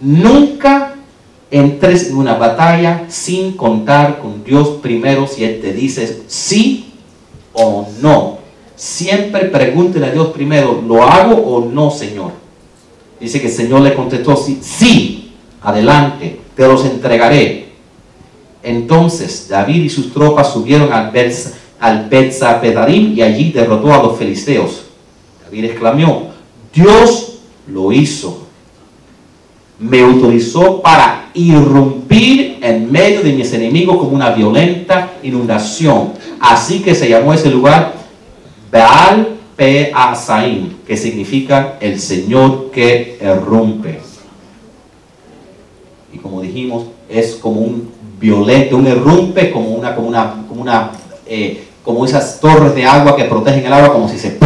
Nunca 0.01 0.90
entres 1.51 2.09
en 2.09 2.15
una 2.15 2.35
batalla 2.35 3.05
sin 3.09 3.51
contar 3.57 4.19
con 4.19 4.43
Dios 4.43 4.79
primero 4.81 5.27
si 5.27 5.43
Él 5.43 5.59
te 5.61 5.73
dice 5.73 6.23
sí 6.27 6.93
o 7.53 7.87
no. 8.01 8.39
Siempre 8.75 9.45
pregúntele 9.45 10.07
a 10.07 10.11
Dios 10.11 10.29
primero, 10.29 10.81
¿lo 10.87 11.03
hago 11.03 11.35
o 11.35 11.65
no, 11.65 11.91
Señor? 11.91 12.31
Dice 13.19 13.39
que 13.39 13.47
el 13.47 13.53
Señor 13.53 13.81
le 13.81 13.93
contestó, 13.93 14.35
sí, 14.35 15.31
adelante, 15.61 16.39
te 16.55 16.67
los 16.67 16.83
entregaré. 16.85 17.69
Entonces 18.63 19.47
David 19.49 19.83
y 19.83 19.89
sus 19.89 20.13
tropas 20.13 20.53
subieron 20.53 20.91
al, 20.91 21.11
Bets, 21.11 21.53
al 21.79 22.09
Betzapedarim 22.09 23.13
y 23.15 23.21
allí 23.21 23.51
derrotó 23.51 23.93
a 23.93 24.01
los 24.01 24.17
filisteos. 24.17 24.83
David 25.43 25.65
exclamó, 25.65 26.31
Dios 26.73 27.39
lo 27.67 27.91
hizo. 27.91 28.47
Me 29.81 30.01
autorizó 30.01 30.81
para 30.81 31.29
irrumpir 31.33 32.59
en 32.61 32.91
medio 32.91 33.21
de 33.21 33.33
mis 33.33 33.51
enemigos 33.53 33.97
como 33.97 34.11
una 34.11 34.29
violenta 34.29 35.13
inundación. 35.23 36.13
Así 36.39 36.81
que 36.81 36.95
se 36.95 37.09
llamó 37.09 37.33
ese 37.33 37.49
lugar 37.49 37.93
Baal 38.71 39.37
Peasaim, 39.55 40.77
que 40.87 40.95
significa 40.95 41.77
el 41.79 41.99
Señor 41.99 42.71
que 42.71 43.17
irrumpe. 43.21 43.99
Y 46.13 46.17
como 46.17 46.41
dijimos, 46.41 46.85
es 47.09 47.35
como 47.35 47.61
un 47.61 47.89
violento, 48.19 48.77
un 48.77 48.87
irrumpe, 48.87 49.51
como 49.51 49.69
una, 49.69 49.95
como 49.95 50.07
una, 50.07 50.45
como 50.47 50.61
una, 50.61 50.91
eh, 51.25 51.67
como 51.83 52.05
esas 52.05 52.39
torres 52.39 52.75
de 52.75 52.85
agua 52.85 53.15
que 53.15 53.25
protegen 53.25 53.65
el 53.65 53.73
agua, 53.73 53.93
como 53.93 54.07
si 54.07 54.17
se 54.17 54.37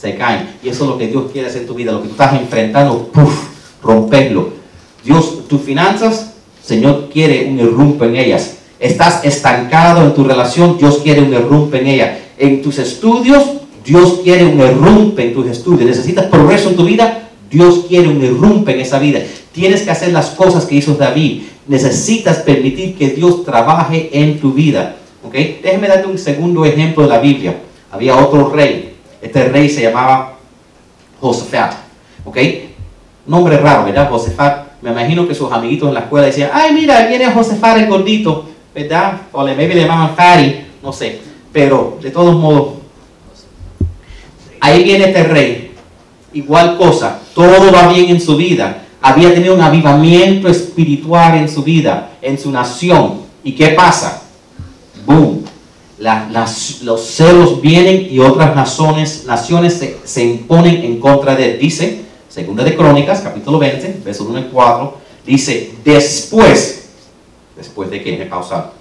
se 0.00 0.14
caen. 0.16 0.56
Y 0.62 0.70
eso 0.70 0.84
es 0.84 0.90
lo 0.90 0.98
que 0.98 1.08
Dios 1.08 1.30
quiere 1.30 1.48
hacer 1.48 1.62
en 1.62 1.68
tu 1.68 1.74
vida, 1.74 1.92
lo 1.92 2.00
que 2.00 2.08
tú 2.08 2.12
estás 2.12 2.32
enfrentando, 2.40 3.06
puff, 3.08 3.49
romperlo 3.82 4.60
Dios, 5.04 5.48
tus 5.48 5.62
finanzas, 5.62 6.34
Señor 6.62 7.08
quiere 7.12 7.46
un 7.46 7.58
irrumpe 7.58 8.06
en 8.06 8.16
ellas. 8.16 8.58
Estás 8.78 9.24
estancado 9.24 10.02
en 10.02 10.14
tu 10.14 10.24
relación, 10.24 10.78
Dios 10.78 10.98
quiere 11.02 11.22
un 11.22 11.32
irrumpe 11.32 11.80
en 11.80 11.86
ella. 11.86 12.18
En 12.38 12.62
tus 12.62 12.78
estudios, 12.78 13.42
Dios 13.84 14.20
quiere 14.22 14.44
un 14.44 14.60
irrumpe 14.60 15.26
en 15.26 15.34
tus 15.34 15.46
estudios. 15.46 15.88
Necesitas 15.88 16.26
progreso 16.26 16.70
en 16.70 16.76
tu 16.76 16.84
vida, 16.84 17.30
Dios 17.50 17.86
quiere 17.88 18.08
un 18.08 18.22
irrumpe 18.22 18.72
en 18.72 18.80
esa 18.80 18.98
vida. 18.98 19.20
Tienes 19.52 19.82
que 19.82 19.90
hacer 19.90 20.12
las 20.12 20.30
cosas 20.30 20.66
que 20.66 20.76
hizo 20.76 20.94
David. 20.94 21.42
Necesitas 21.66 22.38
permitir 22.38 22.96
que 22.96 23.08
Dios 23.08 23.44
trabaje 23.44 24.10
en 24.12 24.38
tu 24.38 24.52
vida. 24.52 24.96
¿Ok? 25.24 25.34
Déjeme 25.62 25.88
darte 25.88 26.08
un 26.08 26.18
segundo 26.18 26.64
ejemplo 26.64 27.04
de 27.04 27.08
la 27.08 27.18
Biblia. 27.18 27.56
Había 27.90 28.16
otro 28.16 28.50
rey. 28.50 28.94
Este 29.20 29.48
rey 29.48 29.68
se 29.68 29.82
llamaba 29.82 30.36
Josafat. 31.20 31.74
¿Ok? 32.24 32.38
Nombre 33.26 33.56
raro, 33.58 33.84
¿verdad? 33.84 34.08
Josafat 34.10 34.70
me 34.82 34.90
imagino 34.90 35.28
que 35.28 35.34
sus 35.34 35.52
amiguitos 35.52 35.88
en 35.88 35.94
la 35.94 36.00
escuela 36.00 36.26
decían, 36.26 36.50
ay, 36.52 36.72
mira, 36.72 37.06
viene 37.06 37.30
José 37.30 37.58
el 37.76 37.86
gordito, 37.86 38.46
¿verdad? 38.74 39.22
O 39.32 39.44
le, 39.44 39.54
maybe 39.54 39.74
le 39.74 39.82
llamaban 39.82 40.16
Fari, 40.16 40.66
no 40.82 40.92
sé. 40.92 41.20
Pero, 41.52 41.98
de 42.00 42.10
todos 42.10 42.34
modos, 42.34 42.74
ahí 44.60 44.84
viene 44.84 45.06
este 45.06 45.24
rey, 45.24 45.72
igual 46.32 46.78
cosa, 46.78 47.20
todo 47.34 47.70
va 47.72 47.92
bien 47.92 48.08
en 48.10 48.20
su 48.20 48.36
vida, 48.36 48.84
había 49.02 49.34
tenido 49.34 49.54
un 49.54 49.60
avivamiento 49.60 50.48
espiritual 50.48 51.36
en 51.36 51.48
su 51.48 51.62
vida, 51.62 52.12
en 52.22 52.38
su 52.38 52.50
nación. 52.50 53.20
¿Y 53.42 53.52
qué 53.52 53.68
pasa? 53.68 54.22
¡Boom! 55.04 55.44
los 56.82 57.06
celos 57.06 57.60
vienen 57.60 58.08
y 58.10 58.20
otras 58.20 58.56
naciones, 58.56 59.24
naciones 59.26 59.74
se, 59.74 59.98
se, 60.04 60.24
imponen 60.24 60.82
en 60.82 60.98
contra 60.98 61.36
de 61.36 61.52
él. 61.52 61.58
Dice, 61.58 62.00
segunda 62.30 62.64
de 62.64 62.74
Crónicas, 62.74 63.20
capítulo 63.20 63.58
20, 63.58 64.00
verso 64.02 64.24
1 64.24 64.38
y 64.38 64.42
4, 64.44 64.96
dice, 65.26 65.72
después, 65.84 66.88
después 67.56 67.90
de 67.90 68.02
que, 68.02 68.16
me 68.16 68.24
pausado, 68.24 68.72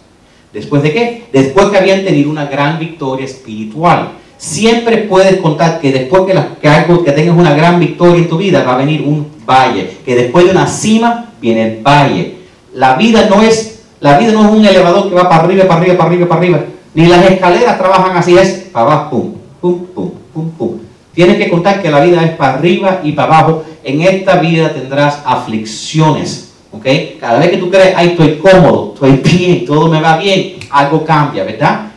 después 0.54 0.82
de 0.82 0.94
qué? 0.94 1.28
Después 1.34 1.68
que 1.68 1.78
habían 1.78 2.06
tenido 2.06 2.30
una 2.30 2.46
gran 2.46 2.80
victoria 2.80 3.26
espiritual. 3.26 4.14
Siempre 4.38 5.00
puedes 5.00 5.42
contar 5.42 5.82
que 5.82 5.92
después 5.92 6.24
que, 6.24 6.34
la, 6.34 6.56
que, 6.62 6.70
algo, 6.70 7.04
que 7.04 7.12
tengas 7.12 7.36
una 7.36 7.54
gran 7.54 7.78
victoria 7.78 8.20
en 8.20 8.30
tu 8.30 8.38
vida 8.38 8.64
va 8.64 8.76
a 8.76 8.78
venir 8.78 9.02
un 9.02 9.28
valle, 9.46 9.98
que 10.06 10.16
después 10.16 10.46
de 10.46 10.52
una 10.52 10.66
cima 10.66 11.34
viene 11.42 11.74
el 11.74 11.84
valle. 11.84 12.38
La 12.74 12.96
vida 12.96 13.28
no 13.30 13.42
es, 13.42 13.82
la 14.00 14.18
vida 14.18 14.32
no 14.32 14.46
es 14.46 14.52
un 14.52 14.66
elevador 14.66 15.10
que 15.10 15.16
va 15.16 15.28
para 15.28 15.44
arriba, 15.44 15.66
para 15.66 15.82
arriba, 15.82 15.98
para 15.98 16.10
arriba, 16.10 16.28
para 16.28 16.40
arriba 16.40 16.66
ni 16.94 17.06
las 17.06 17.26
escaleras 17.30 17.78
trabajan 17.78 18.18
así, 18.18 18.38
es 18.38 18.70
para 18.72 18.86
abajo, 18.86 19.10
pum, 19.10 19.34
pum, 19.62 19.86
pum, 19.94 20.12
pum, 20.34 20.52
pum. 20.52 20.80
Tienes 21.14 21.38
que 21.38 21.50
contar 21.50 21.82
que 21.82 21.90
la 21.90 22.02
vida 22.02 22.24
es 22.24 22.32
para 22.32 22.56
arriba 22.56 23.02
y 23.04 23.12
para 23.12 23.38
abajo. 23.38 23.64
En 23.84 24.02
esta 24.02 24.36
vida 24.36 24.74
tendrás 24.74 25.22
aflicciones. 25.26 26.54
¿ok? 26.72 26.86
Cada 27.20 27.40
vez 27.40 27.50
que 27.52 27.58
tú 27.58 27.70
crees, 27.70 27.94
ay, 27.96 28.10
estoy 28.10 28.38
cómodo, 28.38 28.94
estoy 28.94 29.12
bien, 29.38 29.66
todo 29.66 29.90
me 29.90 30.02
va 30.02 30.18
bien, 30.18 30.56
algo 30.70 31.04
cambia, 31.04 31.44
¿verdad? 31.44 31.88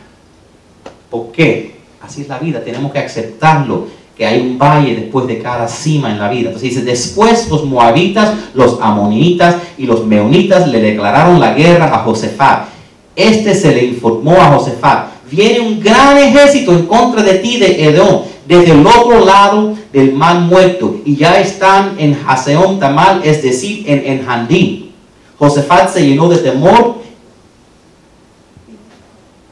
¿Por 1.09 1.31
qué? 1.31 1.75
Así 2.01 2.21
es 2.21 2.27
la 2.27 2.39
vida, 2.39 2.63
tenemos 2.63 2.91
que 2.91 2.99
aceptarlo, 2.99 3.87
que 4.17 4.25
hay 4.25 4.41
un 4.41 4.57
valle 4.57 4.95
después 4.95 5.25
de 5.27 5.39
cada 5.39 5.67
cima 5.67 6.11
en 6.11 6.19
la 6.19 6.29
vida. 6.29 6.49
Entonces 6.49 6.71
dice, 6.71 6.81
después 6.83 7.49
los 7.49 7.65
moabitas, 7.65 8.33
los 8.53 8.79
amonitas 8.81 9.55
y 9.77 9.85
los 9.85 10.05
meonitas 10.05 10.67
le 10.67 10.81
declararon 10.81 11.39
la 11.39 11.53
guerra 11.53 11.93
a 11.93 11.99
Josefat 11.99 12.73
este 13.15 13.53
se 13.53 13.73
le 13.73 13.85
informó 13.85 14.41
a 14.41 14.47
Josefat, 14.53 15.07
viene 15.29 15.59
un 15.59 15.79
gran 15.79 16.17
ejército 16.17 16.71
en 16.71 16.85
contra 16.85 17.21
de 17.21 17.35
ti 17.35 17.57
de 17.57 17.85
Edom, 17.85 18.23
desde 18.47 18.71
el 18.71 18.85
otro 18.85 19.25
lado 19.25 19.75
del 19.91 20.13
mar 20.13 20.39
muerto, 20.39 20.97
y 21.05 21.15
ya 21.15 21.39
están 21.39 21.95
en 21.97 22.17
Haseón 22.27 22.79
Tamal, 22.79 23.21
es 23.23 23.41
decir, 23.41 23.85
en 23.87 24.19
Enhandí. 24.19 24.91
Josefat 25.39 25.89
se 25.89 26.05
llenó 26.05 26.29
de 26.29 26.37
temor 26.37 26.95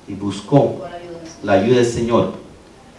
y 0.08 0.14
buscó 0.14 0.82
la 1.44 1.54
ayuda 1.54 1.78
del 1.78 1.86
Señor. 1.86 2.34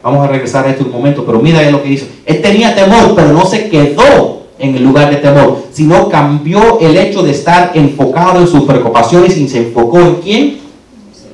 Vamos 0.03 0.25
a 0.25 0.29
regresar 0.29 0.67
a 0.67 0.71
esto 0.71 0.85
un 0.85 0.93
momento, 0.93 1.25
pero 1.25 1.39
mira 1.39 1.69
lo 1.71 1.83
que 1.83 1.91
hizo. 1.91 2.07
Él 2.27 2.43
tenía 2.43 2.75
temor, 2.75 3.15
pero 3.15 3.33
no 3.33 3.45
se 3.47 3.69
quedó 3.69 4.43
en 4.59 4.75
el 4.75 4.83
lugar 4.83 5.11
de 5.11 5.17
temor, 5.17 5.65
sino 5.73 6.09
cambió 6.09 6.81
el 6.81 6.97
hecho 6.97 7.23
de 7.23 7.31
estar 7.31 7.73
enfocado 7.75 8.41
en 8.41 8.47
sus 8.47 8.65
preocupaciones 8.65 9.37
y 9.37 9.49
se 9.49 9.59
enfocó 9.67 10.01
en 10.01 10.15
quién? 10.17 10.59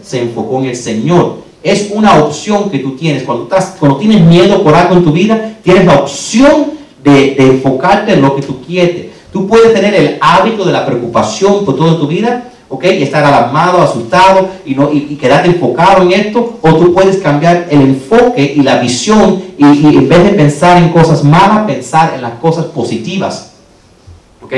Se 0.03 0.23
enfocó 0.23 0.59
en 0.61 0.67
el 0.67 0.77
Señor. 0.77 1.48
Es 1.63 1.91
una 1.93 2.17
opción 2.17 2.71
que 2.71 2.79
tú 2.79 2.97
tienes. 2.97 3.25
Cuando, 3.25 3.45
estás, 3.45 3.77
cuando 3.79 3.99
tienes 3.99 4.21
miedo 4.23 4.63
por 4.63 4.75
algo 4.75 4.95
en 4.95 5.05
tu 5.05 5.13
vida, 5.13 5.57
tienes 5.63 5.85
la 5.85 5.97
opción 5.97 6.79
de, 7.03 7.37
enfocarte 7.37 8.13
en 8.13 8.23
lo 8.23 8.37
que 8.37 8.43
tú 8.43 8.63
quieres. 8.65 9.07
Tú 9.33 9.47
puedes 9.47 9.75
tener 9.75 9.95
el 9.95 10.19
hábito 10.21 10.65
de 10.65 10.73
la 10.73 10.87
preocupación 10.87 11.65
por 11.65 11.77
toda 11.77 11.99
tu 11.99 12.07
vida, 12.07 12.51
¿ok? 12.69 12.85
Y 12.85 13.03
estar 13.03 13.25
alarmado, 13.25 13.81
asustado 13.83 14.49
y, 14.65 14.75
no, 14.75 14.91
y, 14.93 15.17
quedarte 15.17 15.49
enfocado 15.49 16.03
en 16.03 16.13
esto, 16.13 16.59
o 16.63 16.75
tú 16.75 16.95
puedes 16.95 17.19
cambiar 17.19 17.67
el 17.71 17.83
enfoque 17.83 18.55
y 18.57 18.63
la 18.63 18.79
visión 18.79 19.43
y, 19.57 19.65
en 19.65 20.09
vez 20.09 20.25
de 20.25 20.31
pensar 20.31 20.83
en 20.83 20.91
cosas 20.91 21.25
malas, 21.25 21.67
pensar 21.67 22.15
en 22.15 22.23
las 22.23 22.35
cosas 22.35 22.67
positivas, 22.67 23.53
¿ok? 24.43 24.55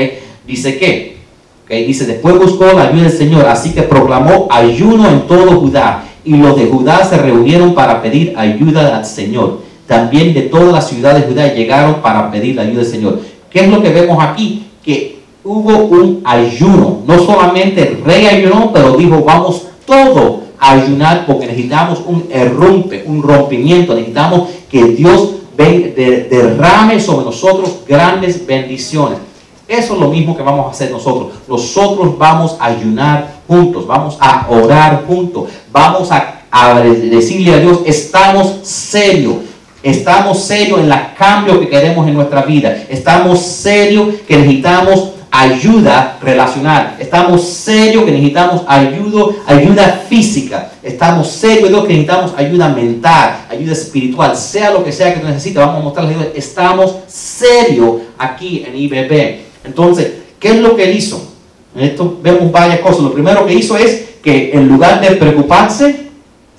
Dice 0.47 0.77
que, 0.77 1.17
¿ok? 1.65 1.71
Dice, 1.87 2.05
después 2.05 2.37
buscó 2.37 2.65
la 2.65 2.83
ayuda 2.83 3.03
del 3.03 3.17
Señor, 3.17 3.45
así 3.45 3.73
que 3.73 3.83
proclamó 3.83 4.47
ayuno 4.49 5.09
en 5.09 5.27
todo 5.27 5.59
Judá, 5.59 6.05
y 6.23 6.37
los 6.37 6.55
de 6.55 6.67
Judá 6.67 7.03
se 7.03 7.17
reunieron 7.17 7.73
para 7.73 8.01
pedir 8.01 8.33
ayuda 8.37 8.97
al 8.97 9.05
Señor. 9.05 9.59
También 9.87 10.33
de 10.33 10.43
todas 10.43 10.71
las 10.71 10.87
ciudades 10.87 11.23
de 11.23 11.29
Judá 11.29 11.53
llegaron 11.53 11.95
para 11.95 12.31
pedir 12.31 12.55
la 12.55 12.61
ayuda 12.61 12.81
del 12.81 12.91
Señor. 12.91 13.19
¿Qué 13.49 13.61
es 13.61 13.69
lo 13.69 13.81
que 13.81 13.89
vemos 13.89 14.23
aquí? 14.23 14.67
Que 14.83 15.19
hubo 15.43 15.85
un 15.85 16.21
ayuno. 16.23 16.99
No 17.05 17.19
solamente 17.19 17.87
el 17.87 18.03
rey 18.03 18.25
ayunó, 18.25 18.71
pero 18.71 18.95
dijo, 18.95 19.23
vamos 19.23 19.63
todo 19.85 20.43
a 20.59 20.73
ayunar 20.73 21.25
porque 21.25 21.47
necesitamos 21.47 22.01
un 22.05 22.27
errumpe, 22.31 23.03
un 23.05 23.21
rompimiento. 23.21 23.93
Necesitamos 23.93 24.49
que 24.69 24.83
Dios 24.85 25.31
derrame 25.57 26.99
sobre 26.99 27.25
nosotros 27.25 27.79
grandes 27.87 28.45
bendiciones. 28.45 29.19
Eso 29.67 29.93
es 29.93 29.99
lo 29.99 30.09
mismo 30.09 30.35
que 30.35 30.43
vamos 30.43 30.67
a 30.67 30.71
hacer 30.71 30.91
nosotros. 30.91 31.31
Nosotros 31.47 32.17
vamos 32.17 32.57
a 32.59 32.65
ayunar 32.65 33.40
juntos, 33.51 33.85
vamos 33.85 34.15
a 34.21 34.47
orar 34.49 35.03
juntos, 35.05 35.49
vamos 35.73 36.09
a, 36.09 36.37
decirle 36.81 37.53
a 37.53 37.57
Dios, 37.57 37.79
estamos 37.85 38.59
serios. 38.63 39.35
Estamos 39.83 40.41
serios 40.43 40.79
en 40.79 40.85
el 40.85 40.93
cambio 41.17 41.59
que 41.59 41.67
queremos 41.67 42.07
en 42.07 42.13
nuestra 42.13 42.43
vida. 42.43 42.83
Estamos 42.87 43.41
serios 43.41 44.15
que 44.25 44.37
necesitamos 44.37 45.11
ayuda 45.29 46.17
relacional. 46.21 46.95
Estamos 46.97 47.43
serios 47.43 48.05
que 48.05 48.11
necesitamos 48.11 48.61
ayuda, 48.67 49.33
ayuda 49.45 50.01
física. 50.07 50.71
Estamos 50.81 51.27
serios 51.29 51.69
que 51.69 51.87
necesitamos 51.87 52.33
ayuda 52.37 52.69
mental, 52.69 53.47
ayuda 53.49 53.73
espiritual, 53.73 54.37
sea 54.37 54.71
lo 54.71 54.81
que 54.83 54.93
sea 54.93 55.13
que 55.13 55.21
necesite. 55.25 55.59
Vamos 55.59 55.81
a 55.81 55.83
mostrarles, 55.83 56.17
estamos 56.35 56.95
serios 57.07 57.95
aquí 58.17 58.63
en 58.65 58.77
IBB. 58.77 59.39
Entonces, 59.65 60.13
¿qué 60.39 60.51
es 60.51 60.57
lo 60.57 60.75
que 60.75 60.85
él 60.85 60.95
hizo? 60.95 61.30
En 61.75 61.81
esto 61.81 62.19
vemos 62.21 62.51
varias 62.51 62.79
cosas. 62.79 63.01
Lo 63.01 63.13
primero 63.13 63.45
que 63.45 63.53
hizo 63.53 63.77
es 63.77 64.09
que 64.21 64.51
en 64.53 64.67
lugar 64.67 65.01
de 65.01 65.15
preocuparse, 65.15 66.07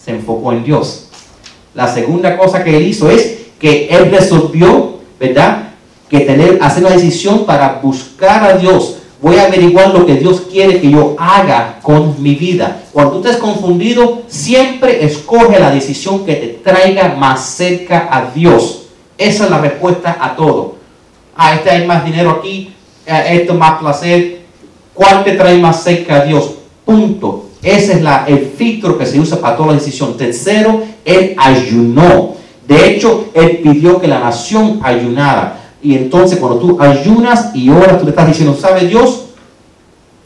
se 0.02 0.10
enfocó 0.10 0.52
en 0.52 0.64
Dios. 0.64 1.08
La 1.74 1.92
segunda 1.92 2.36
cosa 2.36 2.64
que 2.64 2.76
él 2.76 2.86
hizo 2.86 3.10
es 3.10 3.38
que 3.58 3.86
él 3.88 4.10
resolvió, 4.10 4.98
¿verdad? 5.20 5.72
que 6.12 6.20
tener, 6.20 6.58
hacer 6.60 6.84
una 6.84 6.94
decisión 6.94 7.46
para 7.46 7.80
buscar 7.82 8.44
a 8.44 8.58
Dios. 8.58 8.98
Voy 9.22 9.36
a 9.36 9.46
averiguar 9.46 9.94
lo 9.94 10.04
que 10.04 10.16
Dios 10.16 10.42
quiere 10.50 10.78
que 10.78 10.90
yo 10.90 11.16
haga 11.18 11.78
con 11.80 12.22
mi 12.22 12.34
vida. 12.34 12.82
Cuando 12.92 13.12
tú 13.12 13.20
estés 13.20 13.40
confundido, 13.40 14.20
siempre 14.26 15.06
escoge 15.06 15.58
la 15.58 15.70
decisión 15.70 16.26
que 16.26 16.34
te 16.34 16.48
traiga 16.48 17.14
más 17.16 17.40
cerca 17.54 18.08
a 18.10 18.30
Dios. 18.30 18.88
Esa 19.16 19.44
es 19.44 19.50
la 19.50 19.56
respuesta 19.56 20.18
a 20.20 20.36
todo. 20.36 20.74
Ah, 21.34 21.54
este 21.54 21.70
hay 21.70 21.86
más 21.86 22.04
dinero 22.04 22.30
aquí, 22.30 22.74
eh, 23.06 23.38
esto 23.40 23.54
más 23.54 23.78
placer. 23.80 24.41
¿Cuál 24.94 25.24
te 25.24 25.32
trae 25.32 25.58
más 25.58 25.82
cerca 25.82 26.16
a 26.16 26.24
Dios? 26.24 26.50
Punto. 26.84 27.46
Ese 27.62 27.92
es 27.94 28.02
la, 28.02 28.24
el 28.26 28.52
filtro 28.56 28.98
que 28.98 29.06
se 29.06 29.20
usa 29.20 29.40
para 29.40 29.56
toda 29.56 29.68
la 29.68 29.78
decisión. 29.78 30.16
Tercero, 30.16 30.82
él 31.04 31.34
ayunó. 31.38 32.34
De 32.66 32.90
hecho, 32.90 33.26
él 33.34 33.60
pidió 33.62 34.00
que 34.00 34.08
la 34.08 34.20
nación 34.20 34.80
ayunara. 34.82 35.60
Y 35.82 35.96
entonces 35.96 36.38
cuando 36.38 36.58
tú 36.58 36.76
ayunas 36.80 37.54
y 37.54 37.70
oras, 37.70 37.98
tú 37.98 38.04
le 38.04 38.10
estás 38.10 38.26
diciendo, 38.26 38.56
¿sabe 38.58 38.86
Dios? 38.86 39.26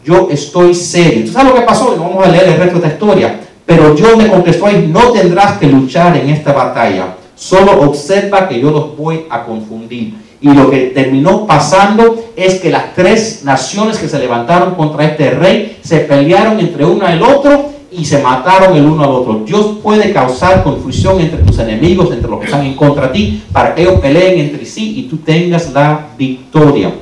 Yo 0.04 0.28
estoy 0.30 0.74
serio. 0.74 1.24
¿Tú 1.26 1.32
sabes 1.32 1.52
lo 1.52 1.58
que 1.58 1.66
pasó? 1.66 1.96
vamos 1.98 2.24
a 2.24 2.30
leer 2.30 2.48
el 2.48 2.56
resto 2.58 2.78
de 2.78 2.86
esta 2.86 2.92
historia. 2.94 3.40
Pero 3.64 3.94
Dios 3.94 4.16
le 4.16 4.30
contestó 4.30 4.70
no 4.70 5.10
tendrás 5.10 5.58
que 5.58 5.66
luchar 5.66 6.16
en 6.16 6.30
esta 6.30 6.52
batalla. 6.52 7.16
Solo 7.34 7.80
observa 7.82 8.48
que 8.48 8.60
yo 8.60 8.70
los 8.70 8.96
voy 8.96 9.24
a 9.28 9.44
confundir. 9.44 10.14
Y 10.40 10.50
lo 10.50 10.70
que 10.70 10.88
terminó 10.88 11.46
pasando 11.46 12.32
es 12.36 12.60
que 12.60 12.70
las 12.70 12.94
tres 12.94 13.42
naciones 13.44 13.98
que 13.98 14.08
se 14.08 14.18
levantaron 14.18 14.74
contra 14.74 15.04
este 15.06 15.30
rey 15.30 15.78
se 15.82 16.00
pelearon 16.00 16.60
entre 16.60 16.84
uno 16.84 17.08
el 17.08 17.22
otro 17.22 17.70
y 17.90 18.04
se 18.04 18.18
mataron 18.18 18.76
el 18.76 18.84
uno 18.84 19.04
al 19.04 19.10
otro. 19.10 19.42
Dios 19.46 19.78
puede 19.82 20.12
causar 20.12 20.62
confusión 20.62 21.20
entre 21.20 21.42
tus 21.42 21.58
enemigos, 21.58 22.12
entre 22.12 22.28
los 22.28 22.40
que 22.40 22.46
están 22.46 22.66
en 22.66 22.74
contra 22.74 23.08
de 23.08 23.12
ti, 23.14 23.42
para 23.50 23.74
que 23.74 23.82
ellos 23.82 24.00
peleen 24.00 24.38
entre 24.40 24.66
sí 24.66 24.98
y 24.98 25.02
tú 25.04 25.18
tengas 25.18 25.72
la 25.72 26.08
victoria. 26.18 26.92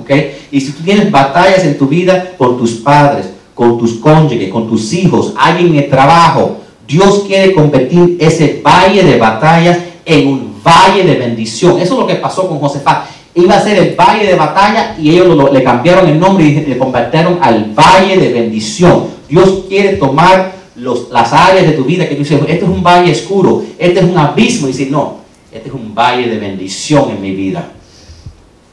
¿Ok? 0.00 0.10
Y 0.52 0.60
si 0.60 0.72
tú 0.72 0.82
tienes 0.84 1.10
batallas 1.10 1.64
en 1.64 1.76
tu 1.76 1.86
vida 1.86 2.32
con 2.38 2.56
tus 2.56 2.72
padres, 2.72 3.30
con 3.54 3.78
tus 3.78 3.94
cónyuges, 3.94 4.50
con 4.50 4.68
tus 4.68 4.92
hijos, 4.92 5.34
alguien 5.36 5.74
en 5.74 5.84
el 5.84 5.90
trabajo, 5.90 6.58
Dios 6.86 7.24
quiere 7.26 7.52
convertir 7.52 8.16
ese 8.20 8.60
valle 8.64 9.02
de 9.02 9.18
batallas 9.18 9.78
en 10.04 10.28
un 10.28 10.51
valle 10.64 11.04
de 11.04 11.16
bendición. 11.16 11.80
Eso 11.80 11.94
es 11.94 12.00
lo 12.00 12.06
que 12.06 12.16
pasó 12.16 12.48
con 12.48 12.58
Josefat. 12.58 13.06
Iba 13.34 13.56
a 13.56 13.62
ser 13.62 13.78
el 13.78 13.94
valle 13.94 14.26
de 14.26 14.34
batalla 14.34 14.94
y 14.98 15.10
ellos 15.10 15.52
le 15.52 15.64
cambiaron 15.64 16.08
el 16.08 16.20
nombre 16.20 16.44
y 16.44 16.54
le 16.54 16.78
convirtieron 16.78 17.38
al 17.40 17.72
valle 17.74 18.18
de 18.18 18.32
bendición. 18.32 19.06
Dios 19.28 19.64
quiere 19.68 19.94
tomar 19.96 20.52
las 20.76 21.32
áreas 21.32 21.66
de 21.66 21.72
tu 21.72 21.84
vida 21.84 22.08
que 22.08 22.14
tú 22.14 22.22
dices, 22.22 22.40
este 22.40 22.64
es 22.64 22.70
un 22.70 22.82
valle 22.82 23.12
oscuro, 23.12 23.62
este 23.78 24.00
es 24.00 24.04
un 24.04 24.18
abismo, 24.18 24.68
y 24.68 24.72
decir, 24.72 24.90
no, 24.90 25.18
este 25.52 25.68
es 25.68 25.74
un 25.74 25.94
valle 25.94 26.28
de 26.28 26.38
bendición 26.38 27.10
en 27.10 27.20
mi 27.20 27.32
vida. 27.32 27.70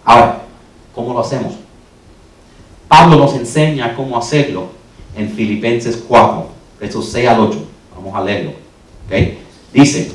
Ahora, 0.04 0.42
¿cómo 0.94 1.14
lo 1.14 1.20
hacemos? 1.20 1.54
Pablo 2.88 3.18
nos 3.18 3.36
enseña 3.36 3.96
cómo 3.96 4.18
hacerlo 4.18 4.68
en 5.16 5.30
Filipenses 5.30 6.04
4, 6.08 6.48
versos 6.80 7.10
6 7.10 7.28
al 7.28 7.40
8. 7.42 7.66
Vamos 7.96 8.16
a 8.16 8.24
leerlo. 8.24 8.54
¿okay? 9.06 9.38
Dice, 9.72 10.12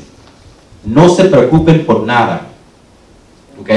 No 0.85 1.09
se 1.09 1.25
preocupen 1.25 1.87
por 1.87 2.03
nada. 2.03 2.49
¿Ok? 3.61 3.71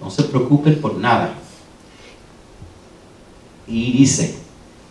No 0.00 0.10
se 0.10 0.24
preocupen 0.24 0.80
por 0.80 0.96
nada. 0.96 1.34
Y 3.66 3.92
dice, 3.92 4.36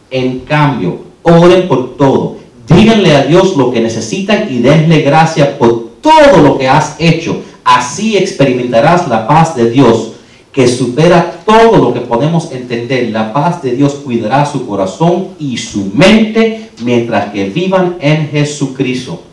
en 0.10 0.40
cambio, 0.40 1.00
oren 1.24 1.68
por 1.68 1.98
todo. 1.98 2.38
Díganle 2.68 3.16
a 3.16 3.26
Dios 3.26 3.58
lo 3.58 3.72
que 3.72 3.82
necesitan 3.82 4.52
y 4.52 4.60
denle 4.60 5.02
gracia 5.02 5.58
por 5.58 5.90
todo 6.02 6.42
lo 6.42 6.58
que 6.58 6.68
has 6.68 6.96
hecho. 7.00 7.42
Así 7.64 8.18
experimentarás 8.18 9.08
la 9.08 9.28
paz 9.28 9.56
de 9.56 9.70
Dios 9.70 10.14
que 10.52 10.68
supera 10.68 11.44
todo 11.46 11.78
lo 11.78 11.94
que 11.94 12.02
podemos 12.02 12.52
entender. 12.52 13.10
La 13.12 13.34
paz 13.34 13.62
de 13.62 13.72
Dios 13.76 13.96
cuidará 13.96 14.46
su 14.46 14.66
corazón 14.68 15.30
y 15.40 15.58
su 15.58 15.92
mente 15.94 16.69
mientras 16.82 17.32
que 17.32 17.46
vivan 17.46 17.98
en 18.00 18.30
Jesucristo. 18.30 19.24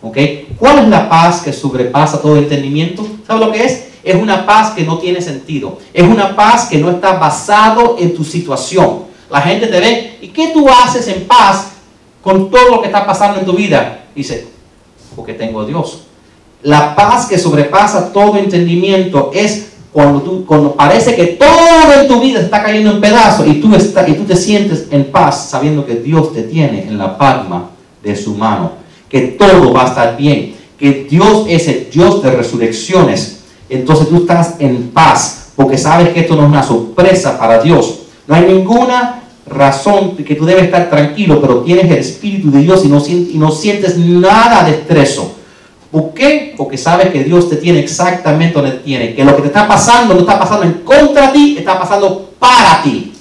¿Ok? 0.00 0.16
¿Cuál 0.58 0.78
es 0.80 0.88
la 0.88 1.08
paz 1.08 1.42
que 1.42 1.52
sobrepasa 1.52 2.22
todo 2.22 2.36
entendimiento? 2.36 3.06
¿Sabe 3.26 3.40
lo 3.40 3.52
que 3.52 3.64
es? 3.64 3.88
Es 4.04 4.14
una 4.14 4.46
paz 4.46 4.70
que 4.70 4.84
no 4.84 4.98
tiene 4.98 5.20
sentido. 5.20 5.78
Es 5.92 6.04
una 6.04 6.36
paz 6.36 6.68
que 6.68 6.78
no 6.78 6.90
está 6.90 7.14
basado 7.14 7.96
en 7.98 8.14
tu 8.14 8.24
situación. 8.24 9.04
La 9.30 9.40
gente 9.40 9.66
te 9.66 9.80
ve, 9.80 10.18
¿y 10.22 10.28
qué 10.28 10.48
tú 10.48 10.68
haces 10.68 11.08
en 11.08 11.26
paz 11.26 11.72
con 12.22 12.50
todo 12.50 12.70
lo 12.70 12.80
que 12.80 12.86
está 12.86 13.06
pasando 13.06 13.40
en 13.40 13.46
tu 13.46 13.52
vida? 13.52 14.04
Dice, 14.14 14.46
porque 15.14 15.34
tengo 15.34 15.64
Dios. 15.64 16.04
La 16.62 16.94
paz 16.94 17.26
que 17.26 17.38
sobrepasa 17.38 18.12
todo 18.12 18.36
entendimiento 18.36 19.30
es 19.34 19.72
cuando, 19.98 20.22
tú, 20.22 20.46
cuando 20.46 20.76
parece 20.76 21.16
que 21.16 21.24
todo 21.26 22.00
en 22.00 22.06
tu 22.06 22.20
vida 22.20 22.38
está 22.38 22.62
cayendo 22.62 22.92
en 22.92 23.00
pedazos 23.00 23.48
y 23.48 23.54
tú, 23.54 23.74
está, 23.74 24.08
y 24.08 24.12
tú 24.12 24.22
te 24.22 24.36
sientes 24.36 24.86
en 24.92 25.10
paz 25.10 25.48
sabiendo 25.50 25.84
que 25.84 25.96
Dios 25.96 26.32
te 26.32 26.42
tiene 26.42 26.84
en 26.84 26.98
la 26.98 27.18
palma 27.18 27.70
de 28.00 28.14
su 28.14 28.34
mano, 28.34 28.74
que 29.08 29.22
todo 29.22 29.72
va 29.72 29.86
a 29.86 29.88
estar 29.88 30.16
bien, 30.16 30.54
que 30.78 31.08
Dios 31.10 31.46
es 31.48 31.66
el 31.66 31.90
Dios 31.90 32.22
de 32.22 32.30
resurrecciones. 32.30 33.40
Entonces 33.68 34.08
tú 34.08 34.18
estás 34.18 34.54
en 34.60 34.90
paz 34.90 35.48
porque 35.56 35.76
sabes 35.76 36.10
que 36.10 36.20
esto 36.20 36.36
no 36.36 36.42
es 36.44 36.48
una 36.48 36.62
sorpresa 36.62 37.36
para 37.36 37.60
Dios. 37.60 38.02
No 38.28 38.36
hay 38.36 38.42
ninguna 38.42 39.24
razón 39.48 40.14
que 40.14 40.36
tú 40.36 40.44
debes 40.44 40.66
estar 40.66 40.88
tranquilo, 40.90 41.40
pero 41.40 41.62
tienes 41.62 41.86
el 41.86 41.98
Espíritu 41.98 42.52
de 42.52 42.60
Dios 42.60 42.84
y 42.84 42.88
no, 42.88 43.04
y 43.04 43.36
no 43.36 43.50
sientes 43.50 43.98
nada 43.98 44.62
de 44.62 44.76
estreso. 44.76 45.37
¿Por 45.90 46.12
qué? 46.12 46.54
Porque 46.56 46.76
sabes 46.76 47.10
que 47.10 47.24
Dios 47.24 47.48
te 47.48 47.56
tiene 47.56 47.80
exactamente 47.80 48.54
donde 48.54 48.72
te 48.72 48.84
tiene. 48.84 49.14
Que 49.14 49.24
lo 49.24 49.34
que 49.34 49.42
te 49.42 49.48
está 49.48 49.66
pasando 49.66 50.14
no 50.14 50.20
está 50.20 50.38
pasando 50.38 50.64
en 50.64 50.72
contra 50.84 51.28
de 51.28 51.32
ti, 51.32 51.56
está 51.58 51.78
pasando 51.78 52.30
para 52.38 52.82
ti. 52.82 53.12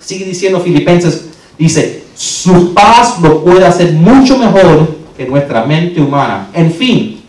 Sigue 0.00 0.24
diciendo 0.24 0.60
Filipenses, 0.60 1.26
dice, 1.58 2.04
su 2.14 2.72
paz 2.72 3.20
lo 3.20 3.44
puede 3.44 3.66
hacer 3.66 3.92
mucho 3.92 4.38
mejor 4.38 4.96
que 5.16 5.26
nuestra 5.26 5.64
mente 5.64 6.00
humana. 6.00 6.48
En 6.54 6.72
fin, 6.72 7.20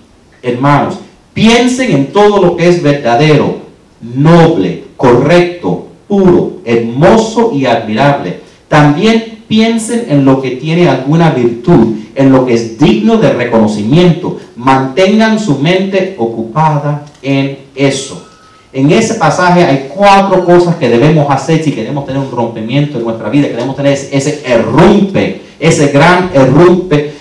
hermanos, 0.41 0.95
piensen 1.33 1.91
en 1.91 2.13
todo 2.13 2.41
lo 2.41 2.55
que 2.55 2.69
es 2.69 2.81
verdadero, 2.81 3.57
noble, 4.01 4.85
correcto, 4.95 5.87
puro, 6.07 6.61
hermoso 6.63 7.51
y 7.53 7.65
admirable. 7.65 8.39
También 8.69 9.43
piensen 9.47 10.05
en 10.09 10.23
lo 10.23 10.41
que 10.41 10.51
tiene 10.51 10.87
alguna 10.87 11.31
virtud 11.31 11.98
en 12.19 12.33
lo 12.33 12.45
que 12.45 12.53
es 12.53 12.77
digno 12.77 13.15
de 13.15 13.31
reconocimiento. 13.31 14.37
Mantengan 14.57 15.39
su 15.39 15.57
mente 15.57 16.15
ocupada 16.19 17.05
en 17.21 17.59
eso. 17.75 18.27
En 18.73 18.91
ese 18.91 19.13
pasaje 19.13 19.63
hay 19.63 19.89
cuatro 19.95 20.43
cosas 20.43 20.75
que 20.75 20.89
debemos 20.89 21.31
hacer 21.31 21.63
si 21.63 21.71
queremos 21.71 22.05
tener 22.05 22.21
un 22.21 22.29
rompimiento 22.29 22.97
en 22.97 23.05
nuestra 23.05 23.29
vida, 23.29 23.47
queremos 23.47 23.75
tener 23.77 23.93
ese 23.93 24.43
errumpe, 24.45 25.41
ese 25.59 25.87
gran 25.87 26.29
errumpe, 26.33 27.13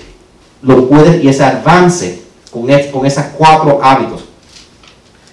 lo 0.63 0.89
puedes 0.89 1.23
y 1.23 1.29
ese 1.29 1.45
avance 1.45 2.23
con, 2.51 2.67
con 2.93 3.07
esos 3.07 3.25
cuatro 3.39 3.79
hábitos. 3.81 4.25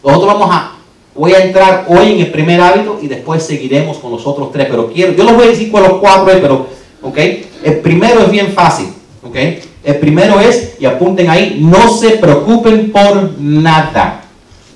Nosotros 0.03 0.27
vamos 0.27 0.49
a, 0.51 0.75
voy 1.15 1.33
a 1.33 1.43
entrar 1.43 1.85
hoy 1.89 2.13
en 2.13 2.19
el 2.19 2.31
primer 2.31 2.61
hábito 2.61 2.99
y 3.01 3.07
después 3.07 3.41
seguiremos 3.41 3.97
con 3.97 4.11
los 4.11 4.27
otros 4.27 4.51
tres, 4.51 4.67
pero 4.69 4.93
quiero, 4.93 5.13
yo 5.13 5.23
les 5.23 5.35
voy 5.35 5.45
a 5.47 5.49
decir 5.49 5.71
cuáles 5.71 5.89
los 5.89 5.99
cuatro 5.99 6.27
pero, 6.39 6.67
ok, 7.01 7.17
el 7.63 7.79
primero 7.79 8.21
es 8.21 8.29
bien 8.29 8.53
fácil. 8.53 8.94
El 9.33 9.97
primero 9.99 10.39
es, 10.39 10.75
y 10.79 10.85
apunten 10.85 11.29
ahí, 11.29 11.59
no 11.61 11.89
se 11.89 12.11
preocupen 12.11 12.91
por 12.91 13.39
nada. 13.39 14.21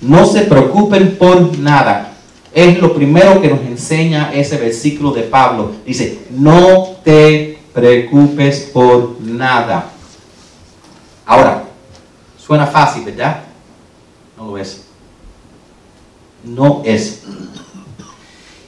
No 0.02 0.26
se 0.26 0.42
preocupen 0.42 1.18
por 1.18 1.58
nada. 1.58 2.14
Es 2.54 2.80
lo 2.80 2.94
primero 2.94 3.42
que 3.42 3.50
nos 3.50 3.62
enseña 3.62 4.32
ese 4.34 4.58
versículo 4.58 5.12
de 5.12 5.24
Pablo. 5.24 5.72
Dice, 5.86 6.20
no 6.32 6.90
te 7.04 7.60
preocupes 7.74 8.70
por 8.74 9.20
nada. 9.22 9.90
Ahora, 11.26 11.64
suena 12.38 12.66
fácil, 12.66 13.04
¿verdad? 13.04 13.42
No 14.38 14.48
lo 14.48 14.58
es. 14.58 14.86
No 16.44 16.82
es. 16.86 17.24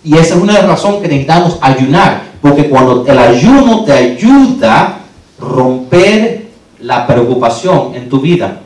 Y 0.03 0.17
esa 0.17 0.35
es 0.35 0.41
una 0.41 0.53
de 0.53 0.59
las 0.59 0.69
razones 0.69 1.01
que 1.01 1.07
necesitamos 1.07 1.57
ayunar. 1.61 2.23
Porque 2.41 2.69
cuando 2.69 3.05
el 3.05 3.17
ayuno 3.17 3.83
te 3.83 3.93
ayuda 3.93 5.00
romper 5.41 6.51
la 6.80 7.06
preocupación 7.08 7.95
en 7.95 8.08
tu 8.08 8.21
vida. 8.21 8.62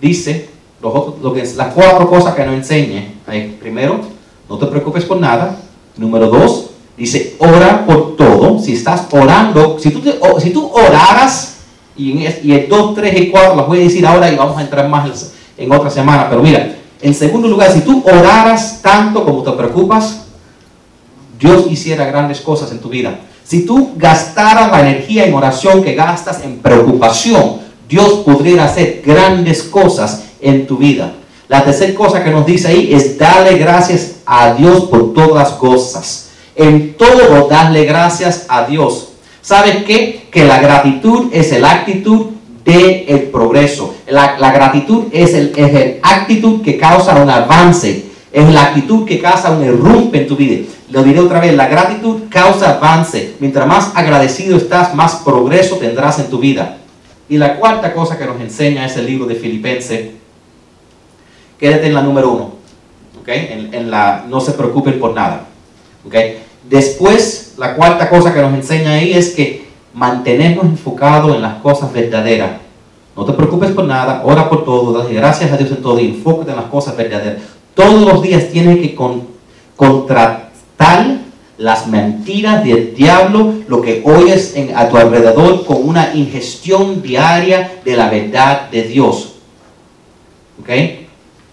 Dice 0.00 0.50
lo 0.82 1.32
que 1.32 1.42
es, 1.42 1.56
las 1.56 1.72
cuatro 1.72 2.08
cosas 2.08 2.34
que 2.34 2.44
nos 2.44 2.54
enseñe. 2.54 3.14
Primero, 3.60 4.00
no 4.48 4.58
te 4.58 4.66
preocupes 4.66 5.04
por 5.04 5.18
nada. 5.18 5.58
Número 5.96 6.28
dos, 6.28 6.70
dice, 6.96 7.36
ora 7.38 7.86
por 7.86 8.16
todo. 8.16 8.58
Si 8.58 8.72
estás 8.72 9.06
orando, 9.12 9.78
si 9.78 9.90
tú, 9.90 10.02
si 10.40 10.50
tú 10.50 10.70
oraras, 10.72 11.58
y, 11.96 12.26
en, 12.26 12.34
y 12.42 12.52
el 12.52 12.68
2, 12.68 12.94
3 12.94 13.20
y 13.20 13.30
4 13.30 13.54
las 13.54 13.66
voy 13.66 13.78
a 13.78 13.82
decir 13.84 14.04
ahora 14.06 14.30
y 14.30 14.36
vamos 14.36 14.58
a 14.58 14.62
entrar 14.62 14.88
más 14.88 15.32
en 15.56 15.70
otra 15.70 15.88
semana, 15.88 16.28
pero 16.28 16.42
mira, 16.42 16.74
en 17.00 17.14
segundo 17.14 17.46
lugar, 17.46 17.70
si 17.70 17.82
tú 17.82 18.02
oraras 18.04 18.80
tanto 18.82 19.24
como 19.24 19.42
te 19.42 19.52
preocupas, 19.52 20.24
Dios 21.38 21.66
hiciera 21.70 22.06
grandes 22.06 22.40
cosas 22.40 22.72
en 22.72 22.80
tu 22.80 22.88
vida. 22.88 23.20
Si 23.44 23.66
tú 23.66 23.92
gastaras 23.96 24.70
la 24.70 24.80
energía 24.80 25.26
en 25.26 25.34
oración 25.34 25.82
que 25.82 25.94
gastas 25.94 26.42
en 26.42 26.58
preocupación, 26.58 27.58
Dios 27.88 28.22
podría 28.24 28.64
hacer 28.64 29.02
grandes 29.04 29.62
cosas 29.62 30.24
en 30.40 30.66
tu 30.66 30.78
vida. 30.78 31.12
La 31.48 31.62
tercera 31.62 31.94
cosa 31.94 32.24
que 32.24 32.30
nos 32.30 32.46
dice 32.46 32.68
ahí 32.68 32.94
es 32.94 33.18
darle 33.18 33.58
gracias 33.58 34.16
a 34.24 34.54
Dios 34.54 34.84
por 34.84 35.12
todas 35.12 35.34
las 35.34 35.50
cosas. 35.58 36.30
En 36.56 36.94
todo 36.94 37.46
darle 37.48 37.84
gracias 37.84 38.46
a 38.48 38.64
Dios. 38.64 39.10
¿Sabes 39.42 39.84
qué? 39.84 40.26
Que 40.30 40.46
la 40.46 40.58
gratitud 40.60 41.28
es 41.32 41.58
la 41.60 41.70
actitud 41.70 42.28
del 42.64 43.04
el 43.06 43.22
progreso. 43.24 43.94
La, 44.08 44.36
gratitud 44.52 45.04
es 45.12 45.34
el, 45.34 45.52
es 45.54 45.74
el 45.74 46.00
actitud 46.02 46.62
que 46.62 46.78
causa 46.78 47.22
un 47.22 47.28
avance. 47.28 48.06
Es 48.34 48.52
la 48.52 48.64
actitud 48.64 49.06
que 49.06 49.20
causa 49.20 49.52
un 49.52 49.64
irrumpe 49.64 50.22
en 50.22 50.26
tu 50.26 50.34
vida. 50.34 50.66
Lo 50.90 51.04
diré 51.04 51.20
otra 51.20 51.38
vez, 51.38 51.54
la 51.54 51.68
gratitud 51.68 52.22
causa 52.28 52.72
avance. 52.78 53.36
Mientras 53.38 53.64
más 53.64 53.92
agradecido 53.94 54.56
estás, 54.56 54.92
más 54.92 55.22
progreso 55.24 55.76
tendrás 55.76 56.18
en 56.18 56.28
tu 56.28 56.40
vida. 56.40 56.78
Y 57.28 57.38
la 57.38 57.54
cuarta 57.54 57.94
cosa 57.94 58.18
que 58.18 58.26
nos 58.26 58.40
enseña 58.40 58.84
es 58.86 58.96
el 58.96 59.06
libro 59.06 59.26
de 59.26 59.36
Filipenses. 59.36 60.10
Quédate 61.60 61.86
en 61.86 61.94
la 61.94 62.02
número 62.02 62.32
uno. 62.32 62.50
¿okay? 63.20 63.70
En, 63.70 63.88
la 63.88 64.24
no 64.28 64.40
se 64.40 64.50
preocupen 64.50 64.98
por 64.98 65.14
nada. 65.14 65.46
¿okay? 66.04 66.40
Después, 66.68 67.54
la 67.56 67.76
cuarta 67.76 68.10
cosa 68.10 68.34
que 68.34 68.42
nos 68.42 68.52
enseña 68.52 68.94
ahí 68.94 69.12
es 69.12 69.30
que 69.30 69.68
mantenernos 69.94 70.64
enfocados 70.64 71.36
en 71.36 71.40
las 71.40 71.62
cosas 71.62 71.92
verdaderas. 71.92 72.50
No 73.16 73.24
te 73.24 73.32
preocupes 73.32 73.70
por 73.70 73.84
nada, 73.84 74.22
ora 74.24 74.48
por 74.48 74.64
todo, 74.64 75.06
gracias 75.08 75.52
a 75.52 75.56
Dios 75.56 75.70
en 75.70 75.82
todo 75.82 76.00
y 76.00 76.06
enfócate 76.06 76.50
en 76.50 76.56
las 76.56 76.66
cosas 76.66 76.96
verdaderas. 76.96 77.42
Todos 77.74 78.02
los 78.02 78.22
días 78.22 78.50
tienes 78.50 78.78
que 78.78 78.94
con, 78.94 79.26
contra, 79.76 80.50
tal 80.76 81.24
las 81.58 81.86
mentiras 81.86 82.64
del 82.64 82.94
diablo, 82.94 83.54
lo 83.68 83.80
que 83.80 84.02
oyes 84.04 84.54
a 84.74 84.88
tu 84.88 84.96
alrededor 84.96 85.64
con 85.64 85.88
una 85.88 86.14
ingestión 86.14 87.00
diaria 87.00 87.80
de 87.84 87.96
la 87.96 88.10
verdad 88.10 88.70
de 88.70 88.82
Dios. 88.82 89.34
¿Ok? 90.60 90.70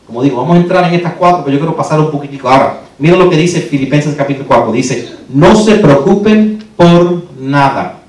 Como 0.08 0.24
digo, 0.24 0.38
vamos 0.38 0.58
a 0.58 0.60
entrar 0.60 0.86
en 0.86 0.96
estas 0.96 1.14
cuatro, 1.14 1.44
pero 1.44 1.56
yo 1.56 1.60
quiero 1.60 1.76
pasar 1.76 2.00
un 2.00 2.12
poquitico 2.12 2.50
ahora. 2.50 2.82
Mira 2.98 3.16
lo 3.16 3.30
que 3.30 3.38
dice 3.38 3.62
Filipenses 3.62 4.16
capítulo 4.16 4.48
4. 4.48 4.72
Dice, 4.72 5.16
no 5.30 5.56
se 5.56 5.76
preocupen 5.76 6.64
por 6.76 7.24
nada. 7.40 8.00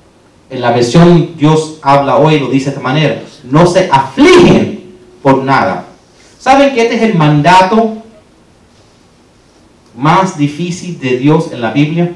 En 0.49 0.61
la 0.61 0.71
versión 0.71 1.35
Dios 1.37 1.79
habla 1.81 2.17
hoy, 2.17 2.39
lo 2.39 2.49
dice 2.49 2.65
de 2.65 2.71
esta 2.71 2.81
manera. 2.81 3.21
No 3.43 3.65
se 3.65 3.89
afligen 3.91 4.83
por 5.21 5.43
nada. 5.43 5.85
¿Saben 6.39 6.73
que 6.73 6.81
este 6.81 6.95
es 6.95 7.01
el 7.03 7.15
mandato 7.15 8.02
más 9.95 10.37
difícil 10.37 10.99
de 10.99 11.17
Dios 11.17 11.51
en 11.51 11.61
la 11.61 11.71
Biblia? 11.71 12.11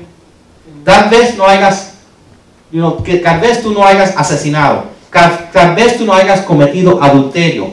Tal 0.84 1.10
vez 1.10 1.38
no 1.38 1.46
hayas, 1.46 1.96
que 3.04 3.18
tal 3.18 3.40
vez 3.40 3.62
tú 3.62 3.72
no 3.72 3.86
hayas 3.86 4.16
asesinado, 4.16 4.86
tal, 5.52 5.76
vez 5.76 5.98
tú 5.98 6.06
no 6.06 6.14
hayas 6.14 6.42
cometido 6.42 7.02
adulterio, 7.02 7.72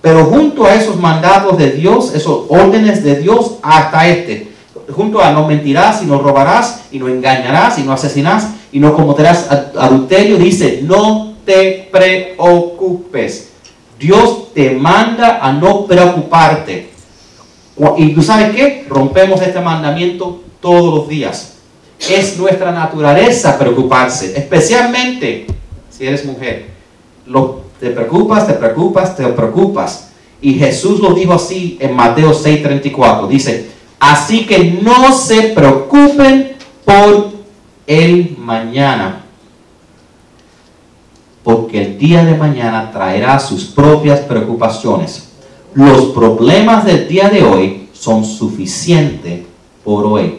pero 0.00 0.24
junto 0.24 0.64
a 0.64 0.74
esos 0.74 0.96
mandatos 0.98 1.58
de 1.58 1.72
Dios, 1.72 2.14
esos 2.14 2.46
órdenes 2.48 3.02
de 3.02 3.16
Dios, 3.16 3.56
hasta 3.62 4.08
este, 4.08 4.52
junto 4.94 5.20
a 5.20 5.32
no 5.32 5.46
mentirás 5.46 6.02
y 6.02 6.06
no 6.06 6.18
robarás 6.18 6.84
y 6.90 6.98
no 6.98 7.08
engañarás 7.08 7.78
y 7.78 7.82
no 7.82 7.92
asesinarás, 7.92 8.48
y 8.72 8.80
no 8.80 8.94
cometerás 8.94 9.48
adulterio, 9.76 10.36
dice, 10.36 10.80
no 10.82 11.34
te 11.44 11.88
preocupes. 11.90 13.48
Dios 13.98 14.52
te 14.54 14.70
manda 14.72 15.40
a 15.42 15.52
no 15.52 15.86
preocuparte. 15.86 16.90
Y 17.96 18.14
tú 18.14 18.22
sabes 18.22 18.54
qué? 18.54 18.86
Rompemos 18.88 19.40
este 19.40 19.60
mandamiento 19.60 20.42
todos 20.60 20.94
los 20.94 21.08
días. 21.08 21.54
Es 22.08 22.36
nuestra 22.38 22.72
naturaleza 22.72 23.58
preocuparse, 23.58 24.36
especialmente 24.36 25.46
si 25.90 26.06
eres 26.06 26.24
mujer. 26.24 26.66
Te 27.80 27.90
preocupas, 27.90 28.46
te 28.46 28.54
preocupas, 28.54 29.16
te 29.16 29.24
preocupas. 29.28 30.08
Y 30.40 30.54
Jesús 30.54 31.00
lo 31.00 31.14
dijo 31.14 31.34
así 31.34 31.78
en 31.80 31.94
Mateo 31.94 32.32
6:34. 32.32 33.28
Dice, 33.28 33.70
así 34.00 34.46
que 34.46 34.78
no 34.82 35.12
se 35.12 35.42
preocupen 35.50 36.56
por 36.84 37.30
el 37.86 38.36
mañana, 38.38 39.24
porque 41.42 41.82
el 41.82 41.98
día 41.98 42.24
de 42.24 42.34
mañana 42.34 42.90
traerá 42.90 43.38
sus 43.38 43.64
propias 43.66 44.20
preocupaciones. 44.20 45.27
Los 45.74 46.06
problemas 46.06 46.84
del 46.84 47.08
día 47.08 47.28
de 47.28 47.42
hoy 47.42 47.88
son 47.92 48.24
suficientes 48.24 49.42
por 49.84 50.06
hoy. 50.06 50.38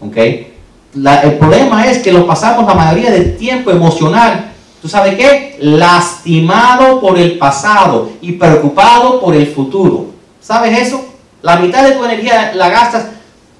¿Ok? 0.00 0.16
el 0.16 1.38
problema 1.38 1.86
es 1.86 2.00
que 2.00 2.12
lo 2.12 2.26
pasamos 2.26 2.66
la 2.66 2.74
mayoría 2.74 3.10
del 3.10 3.38
tiempo 3.38 3.70
emocional 3.70 4.52
¿Tú 4.82 4.88
sabes 4.88 5.14
qué? 5.14 5.58
Lastimado 5.60 7.00
por 7.00 7.16
el 7.16 7.38
pasado 7.38 8.10
y 8.20 8.32
preocupado 8.32 9.20
por 9.20 9.32
el 9.32 9.46
futuro. 9.46 10.06
¿Sabes 10.40 10.76
eso? 10.76 11.04
La 11.40 11.56
mitad 11.56 11.84
de 11.84 11.92
tu 11.92 12.04
energía 12.04 12.52
la 12.56 12.68
gastas 12.68 13.06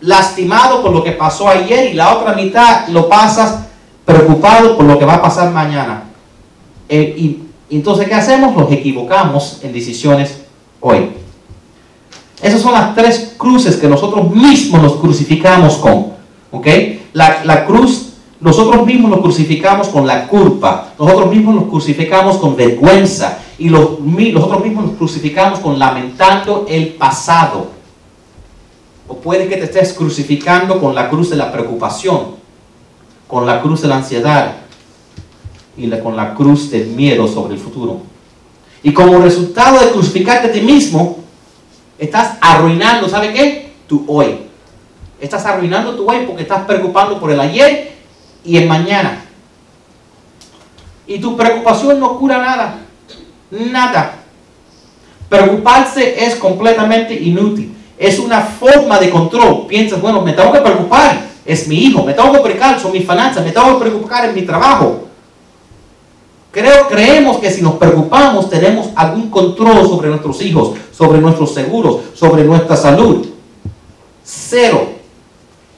lastimado 0.00 0.82
por 0.82 0.90
lo 0.90 1.04
que 1.04 1.12
pasó 1.12 1.48
ayer 1.48 1.92
y 1.92 1.94
la 1.94 2.12
otra 2.12 2.34
mitad 2.34 2.88
lo 2.88 3.08
pasas 3.08 3.66
preocupado 4.04 4.76
por 4.76 4.84
lo 4.84 4.98
que 4.98 5.04
va 5.04 5.14
a 5.14 5.22
pasar 5.22 5.52
mañana. 5.52 6.02
Eh, 6.88 7.14
y, 7.16 7.42
entonces, 7.70 8.08
¿qué 8.08 8.14
hacemos? 8.14 8.56
Nos 8.56 8.72
equivocamos 8.72 9.60
en 9.62 9.72
decisiones 9.72 10.41
hoy. 10.82 11.10
Esas 12.42 12.60
son 12.60 12.72
las 12.72 12.94
tres 12.94 13.34
cruces 13.38 13.76
que 13.76 13.88
nosotros 13.88 14.30
mismos 14.30 14.82
nos 14.82 14.96
crucificamos 14.96 15.76
con. 15.76 16.12
¿Ok? 16.50 16.66
La, 17.14 17.42
la 17.44 17.64
cruz 17.64 18.12
nosotros 18.42 18.84
mismos 18.84 19.08
nos 19.08 19.20
crucificamos 19.20 19.86
con 19.88 20.04
la 20.04 20.26
culpa, 20.26 20.94
nosotros 20.98 21.30
mismos 21.30 21.54
nos 21.54 21.64
crucificamos 21.66 22.38
con 22.38 22.56
vergüenza 22.56 23.38
y 23.56 23.68
los, 23.68 24.00
nosotros 24.00 24.64
mismos 24.64 24.84
nos 24.86 24.96
crucificamos 24.96 25.60
con 25.60 25.78
lamentando 25.78 26.66
el 26.68 26.88
pasado. 26.88 27.68
O 29.06 29.14
puede 29.14 29.46
que 29.46 29.56
te 29.56 29.64
estés 29.64 29.92
crucificando 29.92 30.80
con 30.80 30.92
la 30.92 31.08
cruz 31.08 31.30
de 31.30 31.36
la 31.36 31.52
preocupación, 31.52 32.34
con 33.28 33.46
la 33.46 33.62
cruz 33.62 33.82
de 33.82 33.88
la 33.88 33.98
ansiedad 33.98 34.56
y 35.76 35.88
con 36.00 36.16
la 36.16 36.34
cruz 36.34 36.68
del 36.68 36.88
miedo 36.88 37.28
sobre 37.28 37.54
el 37.54 37.60
futuro. 37.60 38.11
Y 38.82 38.92
como 38.92 39.18
resultado 39.18 39.78
de 39.80 39.92
crucificarte 39.92 40.48
a 40.48 40.52
ti 40.52 40.60
mismo, 40.60 41.18
estás 41.98 42.36
arruinando, 42.40 43.08
¿sabe 43.08 43.32
qué? 43.32 43.72
Tu 43.86 44.04
hoy. 44.08 44.38
Estás 45.20 45.46
arruinando 45.46 45.94
tu 45.94 46.10
hoy 46.10 46.24
porque 46.26 46.42
estás 46.42 46.64
preocupando 46.64 47.20
por 47.20 47.30
el 47.30 47.38
ayer 47.38 47.92
y 48.44 48.56
en 48.56 48.66
mañana. 48.66 49.24
Y 51.06 51.18
tu 51.18 51.36
preocupación 51.36 52.00
no 52.00 52.18
cura 52.18 52.38
nada. 52.38 52.78
Nada. 53.50 54.16
Preocuparse 55.28 56.24
es 56.24 56.36
completamente 56.36 57.14
inútil. 57.14 57.74
Es 57.98 58.18
una 58.18 58.40
forma 58.40 58.98
de 58.98 59.10
control. 59.10 59.66
Piensas, 59.66 60.00
bueno, 60.00 60.22
me 60.22 60.32
tengo 60.32 60.52
que 60.52 60.60
preocupar. 60.60 61.20
Es 61.44 61.68
mi 61.68 61.76
hijo. 61.76 62.02
Me 62.02 62.14
tengo 62.14 62.32
que 62.32 62.40
preocupar. 62.40 62.80
Son 62.80 62.92
mis 62.92 63.02
finanzas. 63.02 63.44
Me 63.44 63.52
tengo 63.52 63.78
que 63.78 63.84
preocupar 63.84 64.24
en 64.28 64.34
mi 64.34 64.42
trabajo. 64.42 65.08
Creo, 66.52 66.86
creemos 66.86 67.38
que 67.38 67.50
si 67.50 67.62
nos 67.62 67.74
preocupamos 67.76 68.50
tenemos 68.50 68.90
algún 68.94 69.30
control 69.30 69.88
sobre 69.88 70.10
nuestros 70.10 70.42
hijos, 70.42 70.72
sobre 70.92 71.18
nuestros 71.18 71.54
seguros, 71.54 72.00
sobre 72.12 72.44
nuestra 72.44 72.76
salud. 72.76 73.26
Cero. 74.22 74.86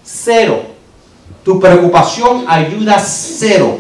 Cero. 0.02 0.62
Tu 1.44 1.60
preocupación 1.60 2.44
ayuda 2.48 2.98
cero. 2.98 3.78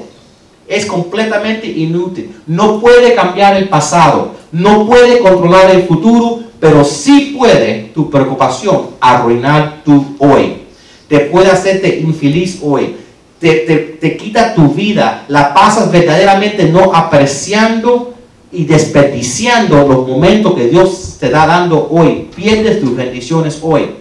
Es 0.68 0.86
completamente 0.86 1.66
inútil. 1.66 2.32
No 2.46 2.80
puede 2.80 3.14
cambiar 3.16 3.56
el 3.56 3.68
pasado. 3.68 4.30
No 4.52 4.86
puede 4.86 5.18
controlar 5.18 5.70
el 5.72 5.82
futuro. 5.88 6.44
Pero 6.60 6.84
sí 6.84 7.34
puede 7.36 7.90
tu 7.92 8.08
preocupación 8.08 8.90
arruinar 9.00 9.82
tu 9.84 10.14
hoy. 10.18 10.62
Te 11.08 11.20
puede 11.20 11.50
hacerte 11.50 11.98
infeliz 11.98 12.60
hoy. 12.62 12.96
Te, 13.38 13.98
te 14.00 14.16
quita 14.16 14.54
tu 14.54 14.68
vida. 14.68 15.24
La 15.28 15.52
pasas 15.52 15.90
verdaderamente 15.90 16.64
no 16.64 16.94
apreciando 16.94 18.14
y 18.54 18.64
desperdiciando 18.64 19.86
los 19.86 20.06
momentos 20.06 20.54
que 20.54 20.68
Dios 20.68 21.16
te 21.18 21.26
está 21.26 21.46
dando 21.46 21.88
hoy. 21.90 22.30
Pierdes 22.34 22.80
tus 22.80 22.96
bendiciones 22.96 23.58
hoy. 23.60 23.96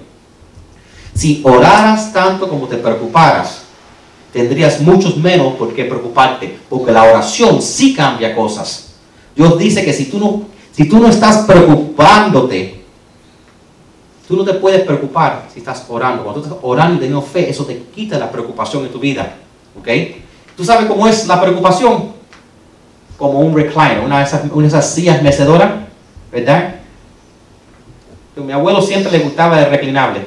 Si 1.15 1.41
oraras 1.43 2.13
tanto 2.13 2.47
como 2.47 2.67
te 2.67 2.77
preocuparas, 2.77 3.63
tendrías 4.31 4.79
muchos 4.81 5.17
menos 5.17 5.53
por 5.55 5.73
qué 5.73 5.85
preocuparte, 5.85 6.57
porque 6.69 6.91
la 6.91 7.03
oración 7.03 7.61
sí 7.61 7.93
cambia 7.93 8.35
cosas. 8.35 8.93
Dios 9.35 9.57
dice 9.57 9.83
que 9.83 9.93
si 9.93 10.05
tú 10.05 10.19
no, 10.19 10.43
si 10.71 10.87
tú 10.87 10.99
no 10.99 11.07
estás 11.07 11.45
preocupándote, 11.45 12.82
tú 14.27 14.37
no 14.37 14.43
te 14.43 14.53
puedes 14.53 14.81
preocupar 14.81 15.47
si 15.53 15.59
estás 15.59 15.85
orando. 15.89 16.23
Cuando 16.23 16.41
tú 16.41 16.47
estás 16.47 16.63
orando 16.63 16.95
y 16.95 16.97
teniendo 16.99 17.21
fe, 17.21 17.49
eso 17.49 17.65
te 17.65 17.77
quita 17.93 18.17
la 18.17 18.31
preocupación 18.31 18.85
en 18.85 18.91
tu 18.91 18.99
vida. 18.99 19.35
¿Ok? 19.79 19.87
¿Tú 20.55 20.63
sabes 20.63 20.85
cómo 20.85 21.07
es 21.07 21.27
la 21.27 21.41
preocupación? 21.41 22.13
Como 23.17 23.39
un 23.39 23.55
recliner, 23.55 24.01
una 24.05 24.19
de 24.19 24.25
esas, 24.25 24.43
una 24.51 24.63
de 24.63 24.67
esas 24.67 24.89
sillas 24.89 25.21
mecedoras, 25.21 25.71
¿verdad? 26.31 26.75
mi 28.35 28.51
abuelo 28.51 28.81
siempre 28.81 29.11
le 29.11 29.19
gustaba 29.19 29.59
el 29.61 29.69
reclinable. 29.69 30.21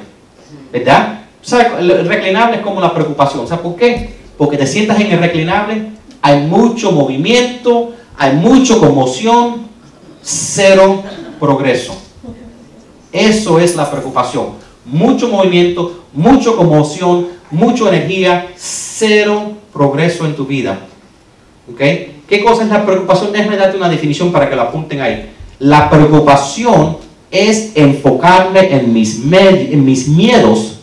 ¿verdad? 0.71 1.19
¿Sabes? 1.41 1.67
El 1.79 2.07
reclinable 2.07 2.57
es 2.57 2.63
como 2.63 2.81
la 2.81 2.93
preocupación. 2.93 3.47
¿Sabes 3.47 3.63
por 3.63 3.75
qué? 3.75 4.15
Porque 4.37 4.57
te 4.57 4.67
sientas 4.67 4.99
en 4.99 5.11
el 5.11 5.19
reclinable, 5.19 5.91
hay 6.21 6.41
mucho 6.41 6.91
movimiento, 6.91 7.93
hay 8.17 8.33
mucha 8.33 8.77
conmoción, 8.77 9.67
cero 10.21 11.03
progreso. 11.39 11.95
Eso 13.17 13.59
es 13.59 13.75
la 13.75 13.89
preocupación. 13.89 14.49
Mucho 14.85 15.27
movimiento, 15.27 16.03
mucha 16.13 16.51
conmoción, 16.51 17.29
mucha 17.49 17.89
energía, 17.89 18.49
cero 18.55 19.53
progreso 19.73 20.25
en 20.25 20.35
tu 20.35 20.45
vida. 20.45 20.79
¿Ok? 21.71 21.81
¿Qué 22.27 22.43
cosa 22.43 22.63
es 22.63 22.69
la 22.69 22.85
preocupación? 22.85 23.31
Déjame 23.31 23.57
darte 23.57 23.75
una 23.75 23.89
definición 23.89 24.31
para 24.31 24.47
que 24.47 24.55
la 24.55 24.63
apunten 24.63 25.01
ahí. 25.01 25.31
La 25.57 25.89
preocupación 25.89 26.97
es 27.31 27.71
enfocarme 27.73 28.71
en 28.71 28.93
mis, 28.93 29.19
en 29.31 29.83
mis 29.83 30.07
miedos 30.07 30.79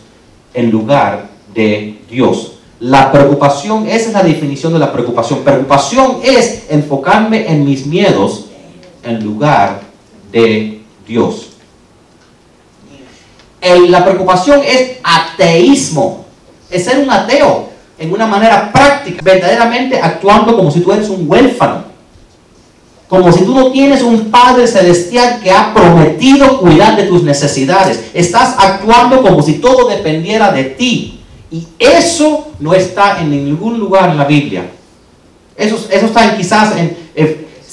en 0.55 0.73
lugar 0.73 1.29
de 1.55 1.99
Dios. 2.11 2.55
La 2.81 3.13
preocupación, 3.13 3.87
esa 3.87 4.09
es 4.09 4.13
la 4.13 4.25
definición 4.25 4.73
de 4.73 4.81
la 4.81 4.93
preocupación. 4.93 5.45
Preocupación 5.45 6.19
es 6.25 6.65
enfocarme 6.69 7.47
en 7.49 7.65
mis 7.65 7.87
miedos 7.87 8.47
en 9.05 9.23
lugar 9.23 9.83
de 10.33 10.81
Dios. 11.07 11.54
La 13.89 14.05
preocupación 14.05 14.61
es 14.65 14.99
ateísmo, 15.03 16.25
es 16.71 16.85
ser 16.85 16.99
un 16.99 17.11
ateo 17.11 17.69
en 17.99 18.13
una 18.13 18.27
manera 18.27 18.73
práctica, 18.73 19.21
verdaderamente 19.23 19.99
actuando 20.01 20.57
como 20.57 20.71
si 20.71 20.81
tú 20.81 20.93
eres 20.93 21.09
un 21.09 21.29
huérfano 21.29 21.95
como 23.09 23.31
si 23.33 23.45
tú 23.45 23.55
no 23.55 23.71
tienes 23.71 24.03
un 24.03 24.31
Padre 24.31 24.67
Celestial 24.67 25.41
que 25.41 25.51
ha 25.51 25.73
prometido 25.75 26.59
cuidar 26.59 26.97
de 26.97 27.05
tus 27.05 27.23
necesidades. 27.23 28.11
Estás 28.15 28.57
actuando 28.59 29.23
como 29.23 29.43
si 29.43 29.55
todo 29.55 29.89
dependiera 29.89 30.51
de 30.51 30.65
ti. 30.65 31.21
Y 31.51 31.69
eso 31.79 32.49
no 32.59 32.75
está 32.75 33.21
en 33.21 33.31
ningún 33.31 33.79
lugar 33.79 34.11
en 34.11 34.17
la 34.17 34.25
Biblia. 34.25 34.65
Eso, 35.57 35.77
eso 35.91 36.07
está 36.07 36.37
quizás 36.37 36.75
en, 36.77 36.97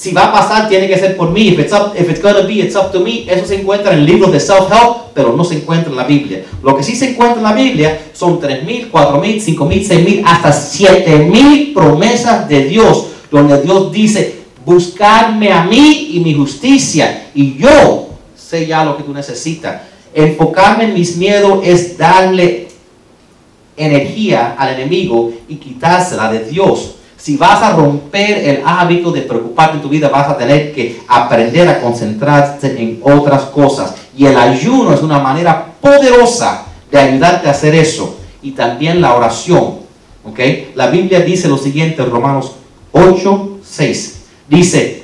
si 0.02 0.14
va 0.14 0.24
a 0.24 0.32
pasar, 0.32 0.68
tiene 0.68 0.88
que 0.88 0.98
ser 0.98 1.16
por 1.16 1.30
mí. 1.30 1.50
If 1.50 1.60
it's, 1.60 1.74
up, 1.74 1.94
if 1.96 2.10
it's 2.10 2.24
gonna 2.24 2.42
be, 2.42 2.56
it's 2.56 2.76
up 2.76 2.92
to 2.92 3.02
me. 3.02 3.24
Eso 3.28 3.46
se 3.46 3.62
encuentra 3.62 3.94
en 3.94 4.04
libros 4.04 4.32
de 4.32 4.40
self-help, 4.40 5.14
pero 5.14 5.34
no 5.38 5.44
se 5.44 5.58
encuentra 5.58 5.92
en 5.92 5.96
la 5.96 6.06
Biblia. 6.06 6.44
Lo 6.64 6.76
que 6.76 6.82
sí 6.82 6.96
se 6.96 7.12
encuentra 7.12 7.38
en 7.38 7.44
la 7.44 7.54
Biblia 7.54 8.02
son 8.12 8.42
3.000, 8.42 8.90
4.000, 8.90 9.56
5.000, 9.56 9.88
6.000, 9.88 10.24
hasta 10.26 10.50
7.000 10.50 11.74
promesas 11.76 12.50
de 12.50 12.64
Dios, 12.64 13.10
donde 13.30 13.62
Dios 13.62 13.92
dice, 13.92 14.38
buscarme 14.66 15.52
a 15.52 15.66
mí 15.66 16.10
y 16.14 16.20
mi 16.22 16.34
justicia, 16.34 17.28
y 17.36 17.60
yo 17.60 18.10
sé 18.36 18.66
ya 18.66 18.84
lo 18.84 18.98
que 18.98 19.04
tú 19.04 19.14
necesitas. 19.14 19.84
Enfocarme 20.16 20.86
en 20.86 20.96
mis 20.96 21.16
miedos 21.16 21.60
es 21.64 21.96
darle 21.96 22.70
energía 23.78 24.56
al 24.58 24.74
enemigo 24.74 25.32
y 25.48 25.58
quitársela 25.58 26.32
de 26.32 26.46
Dios. 26.46 26.96
Si 27.22 27.38
vas 27.38 27.62
a 27.62 27.76
romper 27.76 28.50
el 28.50 28.64
hábito 28.66 29.12
de 29.12 29.22
preocuparte 29.22 29.76
en 29.76 29.84
tu 29.84 29.90
vida, 29.90 30.10
vas 30.10 30.28
a 30.28 30.36
tener 30.36 30.74
que 30.74 31.02
aprender 31.08 31.68
a 31.68 31.80
concentrarte 31.80 32.82
en 32.82 33.00
otras 33.04 33.44
cosas. 33.44 33.94
Y 34.18 34.26
el 34.26 34.36
ayuno 34.36 34.92
es 34.92 35.04
una 35.04 35.20
manera 35.20 35.68
poderosa 35.80 36.66
de 36.90 36.98
ayudarte 36.98 37.48
a 37.48 37.52
hacer 37.52 37.76
eso. 37.76 38.18
Y 38.42 38.54
también 38.54 39.02
la 39.02 39.14
oración. 39.14 39.82
¿Ok? 40.24 40.40
La 40.74 40.88
Biblia 40.88 41.20
dice 41.20 41.48
lo 41.48 41.60
siguiente, 41.60 42.04
Romanos 42.04 42.54
8, 42.92 43.60
6. 43.64 44.22
Dice, 44.50 45.04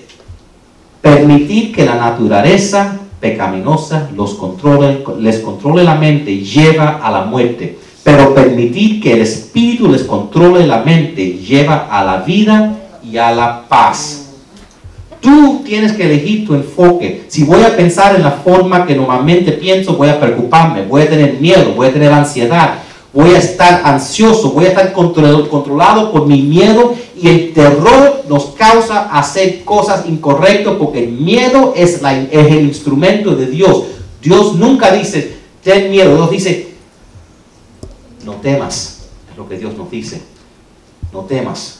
permitir 1.02 1.72
que 1.72 1.86
la 1.86 1.98
naturaleza 1.98 2.98
pecaminosa 3.20 4.10
los 4.16 4.34
controle, 4.34 5.04
les 5.20 5.38
controle 5.40 5.84
la 5.84 5.96
mente 5.96 6.40
lleva 6.40 7.00
a 7.04 7.12
la 7.12 7.26
muerte, 7.26 7.78
pero 8.08 8.34
permitir 8.34 9.02
que 9.02 9.12
el 9.12 9.22
espíritu 9.22 9.90
les 9.90 10.04
controle 10.04 10.66
la 10.66 10.78
mente 10.78 11.40
lleva 11.46 11.90
a 11.92 12.06
la 12.06 12.22
vida 12.22 12.74
y 13.04 13.18
a 13.18 13.34
la 13.34 13.68
paz. 13.68 14.30
Tú 15.20 15.62
tienes 15.66 15.92
que 15.92 16.04
elegir 16.04 16.48
tu 16.48 16.54
enfoque. 16.54 17.26
Si 17.28 17.44
voy 17.44 17.64
a 17.64 17.76
pensar 17.76 18.16
en 18.16 18.24
la 18.24 18.32
forma 18.32 18.86
que 18.86 18.96
normalmente 18.96 19.52
pienso, 19.52 19.98
voy 19.98 20.08
a 20.08 20.22
preocuparme, 20.22 20.86
voy 20.86 21.02
a 21.02 21.10
tener 21.10 21.34
miedo, 21.42 21.74
voy 21.76 21.88
a 21.88 21.92
tener 21.92 22.14
ansiedad, 22.14 22.76
voy 23.12 23.32
a 23.32 23.40
estar 23.40 23.82
ansioso, 23.84 24.52
voy 24.52 24.68
a 24.68 24.70
estar 24.70 24.94
controlado 24.94 26.10
por 26.10 26.28
mi 26.28 26.42
miedo 26.44 26.94
y 27.22 27.28
el 27.28 27.52
terror 27.52 28.24
nos 28.30 28.46
causa 28.52 29.10
hacer 29.12 29.66
cosas 29.66 30.06
incorrectas 30.08 30.76
porque 30.80 31.04
el 31.04 31.12
miedo 31.12 31.74
es, 31.76 32.02
la, 32.02 32.18
es 32.18 32.32
el 32.32 32.62
instrumento 32.62 33.36
de 33.36 33.48
Dios. 33.48 33.84
Dios 34.22 34.56
nunca 34.56 34.94
dice, 34.94 35.34
ten 35.62 35.92
miedo, 35.92 36.16
Dios 36.16 36.32
dice, 36.32 36.67
no 38.28 38.34
temas, 38.34 39.08
es 39.32 39.38
lo 39.38 39.48
que 39.48 39.58
Dios 39.58 39.76
nos 39.78 39.90
dice, 39.90 40.22
no 41.14 41.22
temas. 41.22 41.80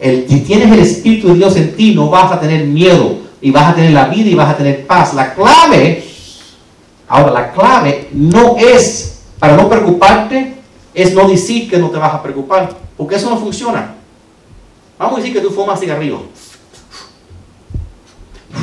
Si 0.00 0.40
tienes 0.40 0.72
el 0.72 0.80
Espíritu 0.80 1.28
de 1.28 1.34
Dios 1.34 1.56
en 1.56 1.74
ti, 1.76 1.94
no 1.94 2.10
vas 2.10 2.32
a 2.32 2.40
tener 2.40 2.66
miedo 2.66 3.18
y 3.40 3.52
vas 3.52 3.70
a 3.70 3.74
tener 3.76 3.92
la 3.92 4.08
vida 4.08 4.28
y 4.28 4.34
vas 4.34 4.50
a 4.50 4.56
tener 4.56 4.86
paz. 4.86 5.14
La 5.14 5.34
clave, 5.34 6.04
ahora 7.08 7.30
la 7.30 7.52
clave 7.52 8.08
no 8.12 8.56
es, 8.58 9.20
para 9.38 9.56
no 9.56 9.68
preocuparte, 9.68 10.56
es 10.92 11.14
no 11.14 11.28
decir 11.28 11.70
que 11.70 11.78
no 11.78 11.90
te 11.90 11.98
vas 11.98 12.12
a 12.12 12.22
preocupar, 12.22 12.76
porque 12.96 13.14
eso 13.14 13.30
no 13.30 13.38
funciona. 13.38 13.94
Vamos 14.98 15.14
a 15.14 15.20
decir 15.20 15.32
que 15.32 15.40
tú 15.40 15.50
fumas 15.50 15.78
cigarrillo 15.78 16.22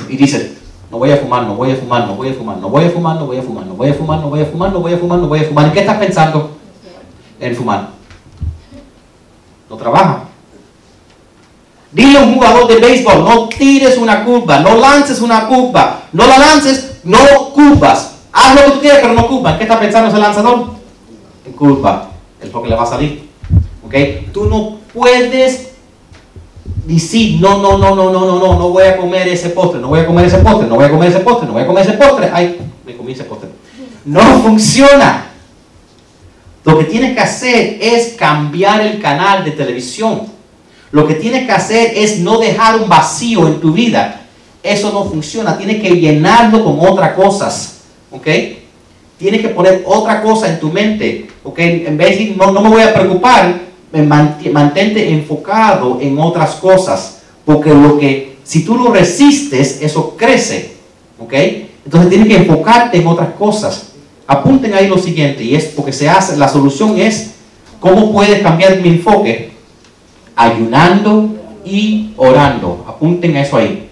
y 0.10 0.18
dices, 0.18 0.58
no 0.92 0.98
voy 0.98 1.12
a 1.12 1.18
fumar, 1.18 1.44
no 1.48 1.56
voy 1.56 1.72
a 1.72 1.76
fumar, 1.76 2.08
no 2.08 2.16
voy 2.16 2.30
a 2.30 2.34
fumar, 2.34 2.58
no 2.58 2.70
voy 2.70 2.86
a 2.86 2.90
fumar, 2.90 3.16
no 3.16 3.26
voy 3.26 3.38
a 3.38 3.44
fumar, 3.44 3.66
no 3.68 3.76
voy 3.76 3.90
a 3.90 3.94
fumar, 3.94 4.20
no 4.20 4.30
voy 4.30 4.42
a 4.42 4.46
fumar, 4.46 4.72
no 4.74 4.80
voy 4.80 4.94
a 4.94 4.98
fumar, 4.98 5.20
no 5.20 5.28
voy 5.28 5.40
a 5.40 5.44
fumar. 5.46 5.66
¿En 5.68 5.72
qué 5.72 5.80
estás 5.80 5.98
pensando? 5.98 6.63
En 7.44 7.54
fumar. 7.54 7.90
No 9.70 9.76
trabaja. 9.76 10.24
Dile 11.92 12.18
a 12.18 12.22
un 12.22 12.36
jugador 12.36 12.68
de 12.68 12.78
béisbol, 12.78 13.24
no 13.24 13.50
tires 13.50 13.98
una 13.98 14.24
curva, 14.24 14.60
no 14.60 14.78
lances 14.78 15.20
una 15.20 15.46
curva, 15.48 16.04
no 16.14 16.26
la 16.26 16.38
lances, 16.38 17.02
no 17.04 17.18
curvas. 17.54 18.16
Haz 18.32 18.56
lo 18.56 18.66
que 18.66 18.72
tú 18.72 18.80
quieras, 18.80 19.00
pero 19.02 19.14
no 19.14 19.28
curva. 19.28 19.52
¿En 19.52 19.58
qué 19.58 19.64
está 19.64 19.78
pensando 19.78 20.10
ese 20.10 20.20
lanzador? 20.20 20.68
En 21.46 21.52
curva. 21.52 22.12
Es 22.42 22.50
porque 22.50 22.70
le 22.70 22.76
va 22.76 22.84
a 22.84 22.88
salir. 22.88 23.30
¿Ok? 23.86 23.94
Tú 24.32 24.46
no 24.46 24.78
puedes 24.94 25.74
decir, 26.86 27.42
no, 27.42 27.62
no, 27.62 27.78
no, 27.78 27.94
no, 27.94 28.10
no, 28.10 28.26
no, 28.26 28.40
no, 28.40 28.58
no 28.58 28.70
voy 28.70 28.86
a 28.86 28.96
comer 28.96 29.28
ese 29.28 29.50
postre, 29.50 29.82
no 29.82 29.90
voy 29.90 30.00
a 30.00 30.06
comer 30.06 30.26
ese 30.26 30.38
postre, 30.38 30.68
no 30.70 30.76
voy 30.76 30.86
a 30.86 30.92
comer 30.92 31.10
ese 31.10 31.20
postre, 31.20 31.48
no 31.48 31.54
voy 31.54 31.64
a 31.64 31.68
comer 31.68 31.84
ese 31.84 31.98
postre. 31.98 32.32
Ay, 32.34 32.58
me 32.86 32.96
comí 32.96 33.12
ese 33.12 33.26
postre. 33.26 33.50
No 34.06 34.22
funciona. 34.42 35.33
Lo 36.66 36.78
que 36.78 36.86
tienes 36.86 37.14
que 37.14 37.20
hacer 37.20 37.78
es 37.82 38.14
cambiar 38.14 38.82
el 38.82 39.02
canal 39.02 39.44
de 39.44 39.52
televisión. 39.52 40.22
Lo 40.92 41.08
que 41.08 41.16
tienes 41.16 41.46
que 41.46 41.52
hacer 41.52 41.92
es 41.96 42.20
no 42.20 42.38
dejar 42.38 42.80
un 42.80 42.88
vacío 42.88 43.48
en 43.48 43.60
tu 43.60 43.74
vida. 43.74 44.22
Eso 44.62 44.92
no 44.94 45.04
funciona. 45.04 45.58
Tienes 45.58 45.82
que 45.82 45.90
llenarlo 45.90 46.64
con 46.64 46.80
otras 46.80 47.14
cosas. 47.14 47.82
¿Ok? 48.12 48.28
Tienes 49.18 49.42
que 49.42 49.50
poner 49.50 49.84
otra 49.86 50.22
cosa 50.22 50.48
en 50.48 50.60
tu 50.60 50.72
mente. 50.72 51.28
¿Ok? 51.44 51.60
En 51.60 51.98
vez 51.98 52.18
de 52.18 52.36
no, 52.38 52.52
no 52.52 52.62
me 52.62 52.70
voy 52.70 52.82
a 52.82 52.94
preocupar, 52.94 53.60
mantente 53.92 55.10
enfocado 55.10 55.98
en 56.00 56.18
otras 56.18 56.52
cosas. 56.56 57.24
Porque 57.44 57.74
lo 57.74 57.98
que, 57.98 58.38
si 58.44 58.64
tú 58.64 58.76
lo 58.76 58.94
resistes, 58.94 59.82
eso 59.82 60.16
crece. 60.16 60.76
¿Ok? 61.20 61.34
Entonces 61.86 62.10
tienes 62.10 62.28
que 62.30 62.38
enfocarte 62.38 63.00
en 63.00 63.08
otras 63.08 63.34
cosas. 63.34 63.93
Apunten 64.26 64.74
ahí 64.74 64.88
lo 64.88 64.98
siguiente, 64.98 65.44
y 65.44 65.56
es 65.56 65.66
porque 65.66 65.92
se 65.92 66.10
hace, 66.10 66.38
la 66.38 66.48
solución 66.48 66.98
es 66.98 67.34
cómo 67.80 68.12
puedes 68.12 68.42
cambiar 68.42 68.80
mi 68.80 68.90
enfoque 68.90 69.52
ayunando 70.36 71.36
y 71.66 72.14
orando. 72.18 72.86
Apunten 72.88 73.36
eso 73.36 73.58
ahí. 73.58 73.90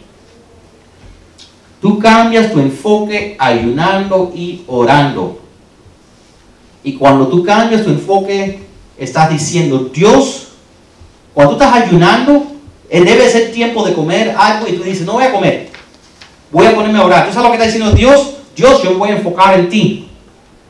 Tú 1.82 2.00
cambias 2.00 2.52
tu 2.52 2.60
enfoque 2.60 3.36
ayunando 3.40 4.32
y 4.36 4.62
orando. 4.68 5.40
Y 6.84 6.94
cuando 6.94 7.28
tú 7.28 7.44
cambias 7.44 7.84
tu 7.84 7.90
enfoque, 7.90 8.60
estás 8.98 9.30
diciendo, 9.30 9.90
Dios, 9.94 10.50
cuando 11.34 11.56
tú 11.56 11.64
estás 11.64 11.82
ayunando, 11.84 12.46
eh, 12.90 13.02
debe 13.04 13.28
ser 13.30 13.52
tiempo 13.52 13.84
de 13.84 13.94
comer 13.94 14.36
algo 14.38 14.68
y 14.68 14.74
tú 14.74 14.84
dices, 14.84 15.06
no 15.06 15.14
voy 15.14 15.24
a 15.24 15.32
comer, 15.32 15.70
voy 16.52 16.66
a 16.66 16.76
ponerme 16.76 17.00
a 17.00 17.06
orar. 17.06 17.28
¿Tú 17.28 17.34
sabes 17.34 17.46
lo 17.46 17.52
que 17.52 17.64
está 17.64 17.72
diciendo 17.72 17.96
Dios? 17.96 18.36
Dios, 18.56 18.84
yo 18.84 18.98
voy 18.98 19.10
a 19.10 19.18
enfocar 19.18 19.60
en 19.60 19.70
ti. 19.70 20.11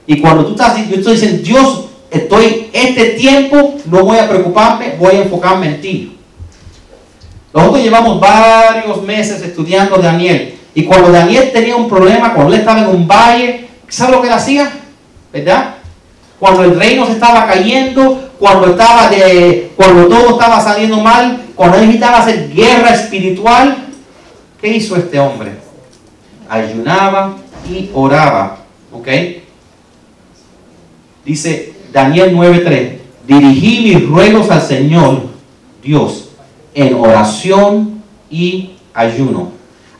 Y 0.08 0.20
cuando 0.20 0.46
tú 0.46 0.52
estás, 0.52 0.78
yo 0.90 0.96
estoy 0.96 1.14
diciendo, 1.14 1.44
Dios, 1.44 1.86
estoy 2.10 2.70
este 2.74 3.12
tiempo, 3.12 3.76
no 3.86 4.04
voy 4.04 4.18
a 4.18 4.28
preocuparme, 4.28 4.96
voy 5.00 5.16
a 5.16 5.24
enfocarme 5.24 5.68
en 5.68 5.82
ti. 5.82 6.18
Nosotros 7.54 7.84
llevamos 7.84 8.20
varios 8.20 9.02
meses 9.04 9.42
estudiando 9.42 9.98
Daniel. 9.98 10.56
Y 10.74 10.84
cuando 10.84 11.12
Daniel 11.12 11.52
tenía 11.52 11.76
un 11.76 11.90
problema, 11.90 12.34
cuando 12.34 12.54
él 12.54 12.60
estaba 12.60 12.82
en 12.82 12.88
un 12.88 13.08
valle, 13.08 13.68
¿sabe 13.90 14.14
lo 14.14 14.22
que 14.22 14.28
él 14.28 14.34
hacía? 14.34 14.72
¿Verdad? 15.34 15.76
Cuando 16.40 16.64
el 16.64 16.80
reino 16.80 17.06
se 17.06 17.14
estaba 17.14 17.46
cayendo, 17.46 18.32
cuando, 18.40 18.72
estaba 18.72 19.10
de, 19.10 19.72
cuando 19.76 20.08
todo 20.08 20.32
estaba 20.32 20.62
saliendo 20.62 21.00
mal, 21.00 21.42
cuando 21.56 21.78
él 21.78 21.84
necesitaba 21.84 22.20
hacer 22.20 22.52
guerra 22.54 22.90
espiritual, 22.90 23.78
¿qué 24.60 24.70
hizo 24.70 24.96
este 24.96 25.20
hombre? 25.20 25.52
Ayunaba 26.50 27.36
y 27.70 27.90
oraba. 27.94 28.58
¿Ok? 28.92 29.08
Dice, 31.26 31.74
Daniel 31.94 32.36
9:3, 32.36 32.98
dirigí 33.28 33.82
mis 33.82 34.08
ruegos 34.08 34.50
al 34.50 34.62
Señor 34.62 35.22
Dios 35.84 36.30
en 36.74 36.96
oración 36.96 38.02
y 38.30 38.72
ayuno. 38.94 39.52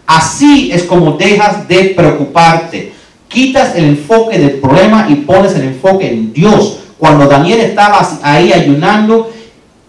Así 0.06 0.72
es 0.72 0.84
como 0.84 1.14
dejas 1.14 1.68
de 1.68 1.94
preocuparte. 1.96 2.94
Quitas 3.28 3.76
el 3.76 3.86
enfoque 3.86 4.38
del 4.38 4.60
problema 4.60 5.08
y 5.10 5.16
pones 5.16 5.56
el 5.56 5.64
enfoque 5.64 6.08
en 6.08 6.34
Dios. 6.34 6.80
Cuando 6.98 7.28
Daniel 7.28 7.62
estaba 7.62 8.08
ahí 8.22 8.52
ayunando, 8.52 9.32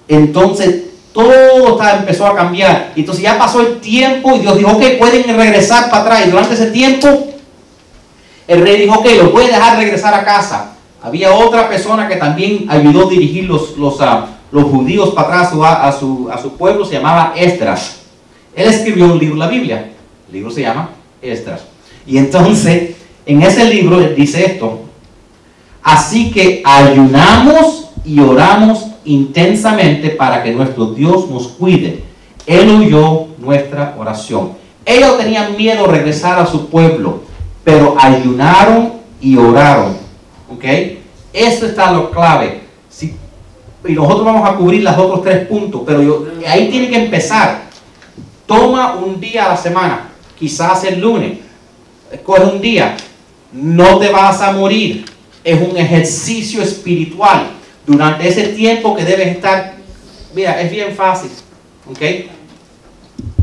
entonces 0.09 0.85
todo 1.13 1.81
empezó 1.99 2.27
a 2.27 2.37
cambiar. 2.37 2.93
Entonces 2.97 3.23
ya 3.23 3.39
pasó 3.39 3.61
el 3.61 3.81
tiempo 3.81 4.37
y 4.37 4.41
Dios 4.41 4.59
dijo, 4.59 4.71
ok, 4.71 4.83
pueden 4.99 5.25
regresar 5.37 5.91
para 5.91 6.03
atrás. 6.03 6.27
Y 6.27 6.31
durante 6.31 6.55
ese 6.55 6.71
tiempo, 6.71 7.29
el 8.47 8.63
rey 8.63 8.83
dijo, 8.83 8.95
ok, 8.95 9.07
lo 9.17 9.31
voy 9.31 9.47
dejar 9.47 9.79
regresar 9.79 10.15
a 10.15 10.25
casa. 10.25 10.72
Había 11.03 11.35
otra 11.35 11.69
persona 11.69 12.07
que 12.09 12.17
también 12.17 12.67
ayudó 12.69 13.09
a 13.09 13.11
dirigir 13.11 13.45
los, 13.45 13.77
los, 13.77 13.99
uh, 14.01 14.25
los 14.53 14.65
judíos 14.65 15.11
para 15.11 15.41
atrás 15.41 15.53
a, 15.61 15.89
a, 15.89 15.93
su, 15.93 16.29
a 16.33 16.41
su 16.41 16.57
pueblo, 16.57 16.85
se 16.85 16.95
llamaba 16.95 17.33
Estras. 17.37 18.03
Él 18.55 18.69
escribió 18.69 19.07
un 19.07 19.19
libro, 19.19 19.37
la 19.37 19.49
Biblia. 19.49 19.91
El 20.29 20.33
libro 20.33 20.51
se 20.51 20.61
llama 20.61 20.91
Estras. 21.21 21.63
Y 22.07 22.19
entonces, 22.19 22.95
en 23.27 23.43
ese 23.43 23.65
libro 23.65 23.99
dice 23.99 24.45
esto. 24.45 24.83
Así 25.83 26.31
que 26.31 26.63
ayunamos 26.65 27.89
y 28.05 28.21
oramos 28.21 28.87
intensamente 29.05 30.11
para 30.11 30.43
que 30.45 30.53
nuestro 30.53 30.87
Dios 30.87 31.29
nos 31.29 31.49
cuide. 31.49 32.05
Él 32.47 32.71
oyó 32.71 33.27
nuestra 33.39 33.97
oración. 33.99 34.53
Ellos 34.85 35.19
tenían 35.19 35.57
miedo 35.57 35.87
de 35.87 35.93
regresar 35.93 36.39
a 36.39 36.47
su 36.47 36.69
pueblo, 36.69 37.23
pero 37.65 37.97
ayunaron 37.99 38.93
y 39.21 39.37
oraron 39.37 40.02
¿Ok? 40.63 40.99
Eso 41.33 41.67
está 41.67 41.91
lo 41.91 42.11
clave. 42.11 42.61
Si, 42.89 43.17
y 43.85 43.93
nosotros 43.93 44.25
vamos 44.25 44.49
a 44.49 44.55
cubrir 44.55 44.83
los 44.85 44.97
otros 44.97 45.23
tres 45.23 45.47
puntos, 45.49 45.83
pero 45.85 46.29
ahí 46.47 46.69
tiene 46.71 46.89
que 46.89 47.05
empezar. 47.05 47.63
Toma 48.47 48.95
un 48.95 49.19
día 49.19 49.47
a 49.47 49.49
la 49.51 49.57
semana, 49.57 50.11
quizás 50.39 50.85
el 50.85 51.01
lunes. 51.01 51.39
Coge 52.23 52.45
un 52.45 52.61
día. 52.61 52.97
No 53.53 53.99
te 53.99 54.11
vas 54.11 54.41
a 54.41 54.53
morir. 54.53 55.05
Es 55.43 55.61
un 55.61 55.77
ejercicio 55.77 56.63
espiritual. 56.63 57.49
Durante 57.85 58.29
ese 58.29 58.49
tiempo 58.49 58.95
que 58.95 59.05
debes 59.05 59.29
estar, 59.29 59.75
mira, 60.35 60.61
es 60.61 60.71
bien 60.71 60.95
fácil. 60.95 61.31
¿Ok? 61.91 62.01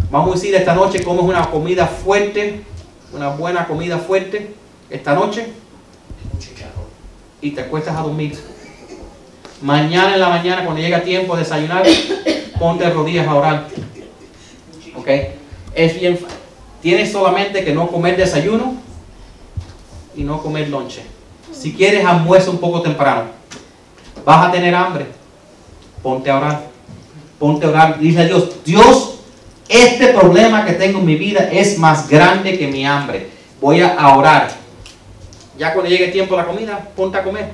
Vamos 0.10 0.32
a 0.32 0.34
decir, 0.36 0.56
esta 0.56 0.74
noche 0.74 1.04
comes 1.04 1.24
una 1.24 1.50
comida 1.52 1.86
fuerte, 1.86 2.62
una 3.12 3.30
buena 3.30 3.68
comida 3.68 3.98
fuerte. 3.98 4.54
Esta 4.90 5.14
noche 5.14 5.48
y 7.42 7.52
te 7.52 7.62
acuestas 7.62 7.96
a 7.96 8.02
dormir. 8.02 8.38
Mañana 9.62 10.14
en 10.14 10.20
la 10.20 10.30
mañana, 10.30 10.64
cuando 10.64 10.82
llega 10.82 11.04
tiempo 11.04 11.36
de 11.36 11.44
desayunar, 11.44 11.84
ponte 12.60 12.90
rodillas 12.90 13.28
a 13.28 13.36
orar. 13.36 13.68
¿Ok? 14.96 15.08
Es 15.76 16.00
bien. 16.00 16.20
Tienes 16.82 17.12
solamente 17.12 17.64
que 17.64 17.74
no 17.74 17.88
comer 17.88 18.16
desayuno 18.16 18.76
y 20.16 20.24
no 20.24 20.42
comer 20.42 20.70
lonche. 20.70 21.04
Si 21.52 21.74
quieres, 21.74 22.06
almuerzo 22.06 22.52
un 22.52 22.60
poco 22.60 22.82
temprano. 22.82 23.24
Vas 24.24 24.48
a 24.48 24.52
tener 24.52 24.74
hambre. 24.74 25.08
ponte 26.02 26.30
a 26.30 26.38
orar. 26.38 26.64
Ponte 27.38 27.66
a 27.66 27.70
orar. 27.70 28.00
Dice 28.00 28.22
a 28.22 28.26
Dios, 28.26 28.64
Dios, 28.64 29.16
este 29.68 30.14
problema 30.14 30.66
que 30.66 30.74
tengo 30.74 31.00
en 31.00 31.06
mi 31.06 31.16
vida 31.16 31.50
es 31.52 31.78
más 31.78 32.08
grande 32.08 32.58
que 32.58 32.68
mi 32.68 32.86
hambre. 32.86 33.30
Voy 33.60 33.82
a 33.82 34.16
orar. 34.16 34.59
Ya 35.60 35.74
cuando 35.74 35.92
llegue 35.92 36.06
el 36.06 36.12
tiempo 36.14 36.36
de 36.36 36.42
la 36.42 36.48
comida, 36.48 36.90
ponte 36.96 37.18
a 37.18 37.24
comer. 37.24 37.50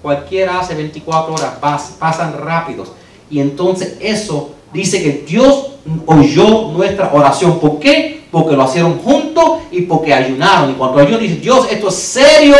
Cualquiera 0.00 0.60
hace 0.60 0.74
24 0.74 1.34
horas, 1.34 1.54
pasan 1.98 2.38
rápidos. 2.38 2.92
Y 3.28 3.40
entonces 3.40 3.96
eso 4.00 4.50
dice 4.72 5.02
que 5.02 5.24
Dios 5.26 5.72
oyó 6.06 6.70
nuestra 6.72 7.10
oración. 7.12 7.58
¿Por 7.58 7.80
qué? 7.80 8.22
Porque 8.30 8.54
lo 8.54 8.64
hicieron 8.64 8.98
juntos 8.98 9.62
y 9.72 9.82
porque 9.82 10.14
ayunaron. 10.14 10.70
Y 10.70 10.74
cuando 10.74 11.00
ayunan, 11.00 11.20
dice 11.20 11.36
Dios, 11.36 11.66
esto 11.70 11.88
es 11.88 11.94
serio, 11.96 12.56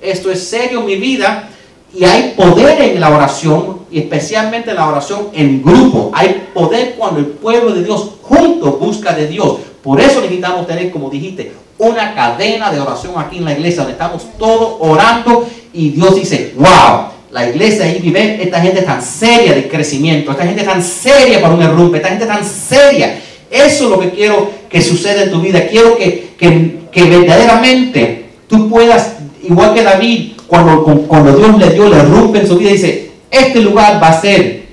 esto 0.00 0.30
es 0.32 0.42
serio 0.42 0.80
mi 0.80 0.96
vida. 0.96 1.48
Y 1.94 2.04
hay 2.04 2.34
poder 2.36 2.82
en 2.82 3.00
la 3.00 3.10
oración, 3.10 3.82
y 3.90 4.00
especialmente 4.00 4.70
en 4.70 4.76
la 4.76 4.88
oración 4.88 5.28
en 5.34 5.62
grupo. 5.62 6.10
Hay 6.12 6.48
poder 6.52 6.96
cuando 6.96 7.20
el 7.20 7.26
pueblo 7.26 7.72
de 7.72 7.84
Dios 7.84 8.10
juntos 8.22 8.80
busca 8.80 9.12
de 9.12 9.28
Dios. 9.28 9.58
Por 9.86 10.00
eso 10.00 10.20
necesitamos 10.20 10.66
tener, 10.66 10.90
como 10.90 11.08
dijiste, 11.08 11.52
una 11.78 12.12
cadena 12.12 12.72
de 12.72 12.80
oración 12.80 13.14
aquí 13.16 13.36
en 13.36 13.44
la 13.44 13.52
iglesia, 13.52 13.82
donde 13.82 13.92
estamos 13.92 14.26
todos 14.36 14.78
orando 14.80 15.46
y 15.72 15.90
Dios 15.90 16.16
dice, 16.16 16.54
wow, 16.56 17.06
la 17.30 17.48
iglesia 17.48 17.84
ahí 17.84 18.00
vive, 18.02 18.42
esta 18.42 18.60
gente 18.60 18.82
tan 18.82 19.00
seria 19.00 19.54
de 19.54 19.68
crecimiento, 19.68 20.32
esta 20.32 20.44
gente 20.44 20.64
tan 20.64 20.82
seria 20.82 21.40
para 21.40 21.54
un 21.54 21.62
errumpe, 21.62 21.98
esta 21.98 22.08
gente 22.08 22.26
tan 22.26 22.44
seria. 22.44 23.16
Eso 23.48 23.84
es 23.84 23.90
lo 23.90 24.00
que 24.00 24.10
quiero 24.10 24.50
que 24.68 24.82
suceda 24.82 25.22
en 25.22 25.30
tu 25.30 25.40
vida. 25.40 25.68
Quiero 25.68 25.96
que, 25.96 26.30
que, 26.36 27.04
verdaderamente 27.04 28.24
tú 28.48 28.68
puedas, 28.68 29.18
igual 29.44 29.72
que 29.72 29.84
David, 29.84 30.32
cuando, 30.48 30.82
cuando 30.82 31.36
Dios 31.36 31.56
le 31.60 31.70
dio 31.70 31.86
el 31.86 31.92
errumpe 31.92 32.40
en 32.40 32.48
su 32.48 32.56
vida, 32.56 32.72
dice, 32.72 33.12
este 33.30 33.60
lugar 33.60 34.02
va 34.02 34.08
a 34.08 34.20
ser, 34.20 34.65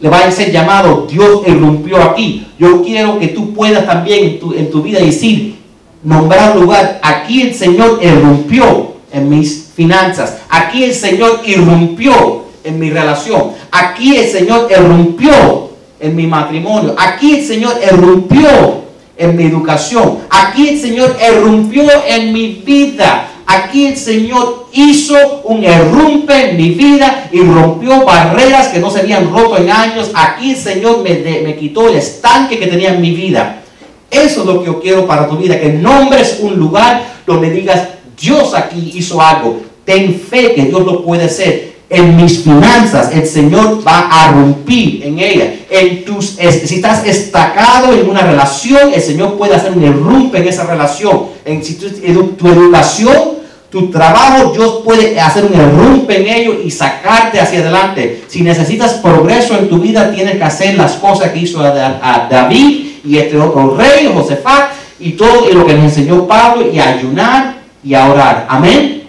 le 0.00 0.08
va 0.08 0.18
a 0.18 0.30
ser 0.30 0.52
llamado, 0.52 1.06
Dios 1.10 1.42
irrumpió 1.46 2.02
aquí. 2.02 2.46
Yo 2.58 2.82
quiero 2.82 3.18
que 3.18 3.28
tú 3.28 3.52
puedas 3.52 3.86
también 3.86 4.24
en 4.24 4.40
tu, 4.40 4.54
en 4.54 4.70
tu 4.70 4.82
vida 4.82 5.00
decir, 5.00 5.56
nombrar 6.02 6.56
lugar, 6.56 7.00
aquí 7.02 7.42
el 7.42 7.54
Señor 7.54 7.98
irrumpió 8.02 8.94
en 9.12 9.28
mis 9.28 9.70
finanzas. 9.74 10.38
Aquí 10.48 10.84
el 10.84 10.94
Señor 10.94 11.40
irrumpió 11.44 12.44
en 12.64 12.78
mi 12.78 12.90
relación. 12.90 13.52
Aquí 13.70 14.16
el 14.16 14.28
Señor 14.28 14.68
irrumpió 14.70 15.70
en 16.00 16.14
mi 16.14 16.26
matrimonio. 16.26 16.94
Aquí 16.96 17.36
el 17.36 17.44
Señor 17.44 17.74
irrumpió 17.84 18.48
en 19.16 19.36
mi 19.36 19.44
educación. 19.44 20.18
Aquí 20.30 20.68
el 20.68 20.80
Señor 20.80 21.16
irrumpió 21.28 21.84
en 22.06 22.32
mi 22.32 22.62
vida. 22.64 23.27
Aquí 23.50 23.86
el 23.86 23.96
Señor 23.96 24.66
hizo 24.74 25.40
un 25.44 25.64
irrumpe 25.64 26.50
en 26.50 26.56
mi 26.58 26.70
vida 26.72 27.30
y 27.32 27.40
rompió 27.40 28.04
barreras 28.04 28.68
que 28.68 28.78
no 28.78 28.90
se 28.90 29.00
habían 29.00 29.32
roto 29.32 29.56
en 29.56 29.70
años. 29.70 30.10
Aquí 30.12 30.50
el 30.50 30.56
Señor 30.58 31.02
me, 31.02 31.14
me 31.40 31.56
quitó 31.56 31.88
el 31.88 31.96
estanque 31.96 32.58
que 32.58 32.66
tenía 32.66 32.92
en 32.92 33.00
mi 33.00 33.12
vida. 33.12 33.62
Eso 34.10 34.40
es 34.40 34.46
lo 34.46 34.60
que 34.60 34.66
yo 34.66 34.80
quiero 34.80 35.06
para 35.06 35.26
tu 35.26 35.38
vida, 35.38 35.58
que 35.58 35.70
nombres 35.70 36.40
un 36.42 36.56
lugar 36.56 37.02
donde 37.26 37.50
digas, 37.50 37.88
Dios 38.20 38.52
aquí 38.52 38.92
hizo 38.94 39.18
algo. 39.18 39.62
Ten 39.86 40.20
fe 40.20 40.52
que 40.54 40.64
Dios 40.64 40.84
lo 40.84 41.02
puede 41.02 41.24
hacer. 41.24 41.78
En 41.90 42.16
mis 42.16 42.40
finanzas, 42.44 43.10
el 43.14 43.26
Señor 43.26 43.80
va 43.86 44.08
a 44.10 44.30
romper 44.30 45.04
en 45.04 45.18
ella. 45.18 45.54
En 45.70 46.04
tus, 46.04 46.36
si 46.36 46.74
estás 46.74 47.02
destacado 47.02 47.94
en 47.94 48.10
una 48.10 48.20
relación, 48.20 48.92
el 48.92 49.00
Señor 49.00 49.38
puede 49.38 49.54
hacer 49.54 49.72
un 49.72 49.82
irrumpe 49.82 50.36
en 50.36 50.48
esa 50.48 50.64
relación. 50.64 51.28
En 51.46 51.62
tu, 52.36 52.46
educación, 52.46 53.37
tu 53.70 53.90
trabajo, 53.90 54.52
Dios 54.52 54.80
puede 54.84 55.20
hacer 55.20 55.44
un 55.44 55.52
irrumpe 55.52 56.20
en 56.20 56.28
ello 56.28 56.60
y 56.64 56.70
sacarte 56.70 57.38
hacia 57.38 57.60
adelante. 57.60 58.24
Si 58.26 58.42
necesitas 58.42 58.94
progreso 58.94 59.58
en 59.58 59.68
tu 59.68 59.78
vida, 59.78 60.10
tienes 60.10 60.36
que 60.36 60.44
hacer 60.44 60.74
las 60.74 60.92
cosas 60.94 61.30
que 61.32 61.40
hizo 61.40 61.60
a, 61.60 62.28
David 62.30 62.86
y 63.04 63.18
este 63.18 63.38
otro 63.38 63.76
rey, 63.76 64.10
Josefat, 64.12 64.70
y 64.98 65.12
todo 65.12 65.52
lo 65.52 65.66
que 65.66 65.74
nos 65.74 65.84
enseñó 65.84 66.26
Pablo, 66.26 66.66
y 66.72 66.80
ayunar 66.80 67.58
y 67.84 67.94
a 67.94 68.08
orar. 68.08 68.46
Amén. 68.48 69.02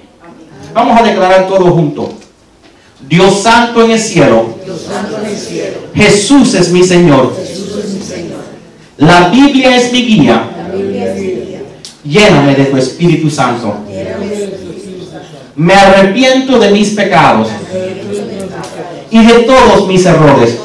Vamos 0.74 1.00
a 1.00 1.04
declarar 1.04 1.48
todo 1.48 1.72
juntos. 1.72 2.10
Dios 3.08 3.42
santo 3.42 3.86
en 3.86 3.92
el 3.92 4.00
cielo. 4.00 4.56
Jesús 5.96 6.54
es 6.54 6.70
mi 6.70 6.84
Señor. 6.84 7.34
La 8.98 9.30
Biblia 9.30 9.78
es 9.78 9.92
mi 9.94 10.06
guía. 10.06 10.50
Lléname 12.04 12.56
de 12.56 12.66
tu 12.66 12.78
Espíritu 12.78 13.30
Santo. 13.30 13.78
Me 15.60 15.74
arrepiento 15.74 16.58
de 16.58 16.72
mis 16.72 16.92
pecados 16.92 17.50
y 19.12 19.26
de 19.26 19.34
todos 19.40 19.90
mis 19.90 20.06
errores. 20.06 20.58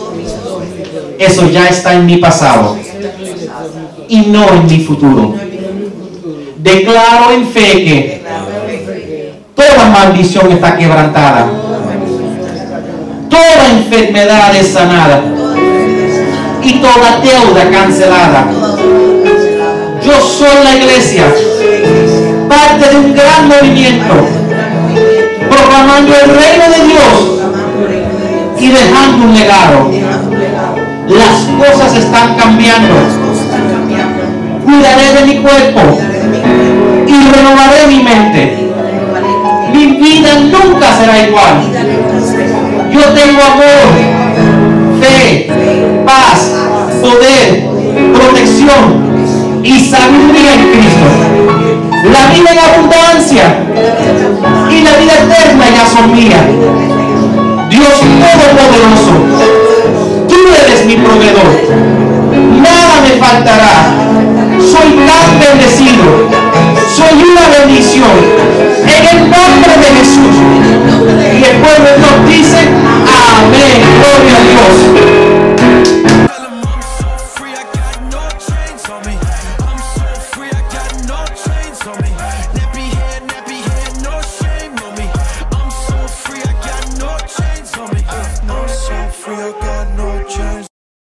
Eso 1.19 1.51
ya 1.51 1.67
está 1.67 1.95
en 1.95 2.07
mi 2.07 2.19
pasado 2.19 2.77
y 4.09 4.21
no 4.21 4.49
en 4.51 4.67
mi 4.67 4.85
futuro. 4.85 5.35
Declaro 6.59 7.33
en 7.33 7.45
fe 7.45 7.85
que 7.85 8.23
toda 9.57 9.89
maldición 9.89 10.53
está 10.53 10.77
quebrantada. 10.77 11.51
Toda 13.29 13.71
enfermedad 13.73 14.55
es 14.55 14.69
sanada. 14.69 15.25
Y 16.63 16.73
toda 16.75 17.21
deuda 17.21 17.69
cancelada. 17.69 18.47
Yo 20.07 20.21
soy 20.21 20.63
la 20.63 20.77
iglesia. 20.77 21.25
Parte 22.49 22.91
de 22.91 22.97
un 22.97 23.13
gran 23.13 23.49
movimiento. 23.49 24.44
Proclamando 25.51 26.13
el 26.15 26.31
reino 26.31 26.65
de 26.71 26.85
Dios. 26.89 27.15
Y 28.59 28.69
dejando 28.69 29.27
un 29.27 29.35
legado. 29.35 29.91
Las 31.09 31.69
cosas 31.69 31.97
están 31.97 32.35
cambiando. 32.37 32.95
Cuidaré 34.65 35.13
de 35.21 35.27
mi 35.27 35.43
cuerpo 35.43 35.81
y 37.07 37.31
renovaré 37.31 37.87
mi 37.89 38.03
mente. 38.03 38.71
Mi 39.73 39.87
vida 39.97 40.39
nunca 40.41 40.97
será 40.99 41.27
igual. 41.27 41.63
Yo 42.91 43.01
tengo 43.13 43.43
amor, 43.43 43.85
fe, 45.01 45.51
paz, 46.07 46.51
poder, 47.03 47.65
protección 48.15 49.63
y 49.63 49.81
sabiduría 49.81 50.55
en 50.55 50.71
Cristo 50.71 51.94
la 52.05 52.27
vida 52.33 52.51
en 52.53 52.59
abundancia 52.59 53.45
y 54.71 54.81
la 54.83 54.97
vida 54.99 55.15
eterna 55.25 55.65
ya 55.75 55.87
son 55.89 56.13
mías. 56.13 56.45
Dios 57.71 57.99
Todopoderoso, 57.99 59.15
tú 60.29 60.37
eres 60.63 60.85
mi 60.87 60.97
proveedor. 60.97 61.51
Nada 62.61 63.01
me 63.03 63.19
faltará. 63.19 63.75
Soy 64.61 64.91
tan 65.07 65.41
bendecido. 65.41 66.05
Soy 66.95 67.23
una 67.23 67.49
bendición. 67.59 68.11
En 68.87 69.17
el 69.17 69.31
nombre 69.31 69.73
de 69.81 69.89
Jesús. 69.99 70.37
Y 71.33 71.45
el 71.45 71.57
pueblo 71.57 71.91
nos 71.99 72.29
dice, 72.29 72.59
amén. 73.39 73.83
Gloria 73.99 74.37
a 74.37 74.45
Dios. 74.51 75.24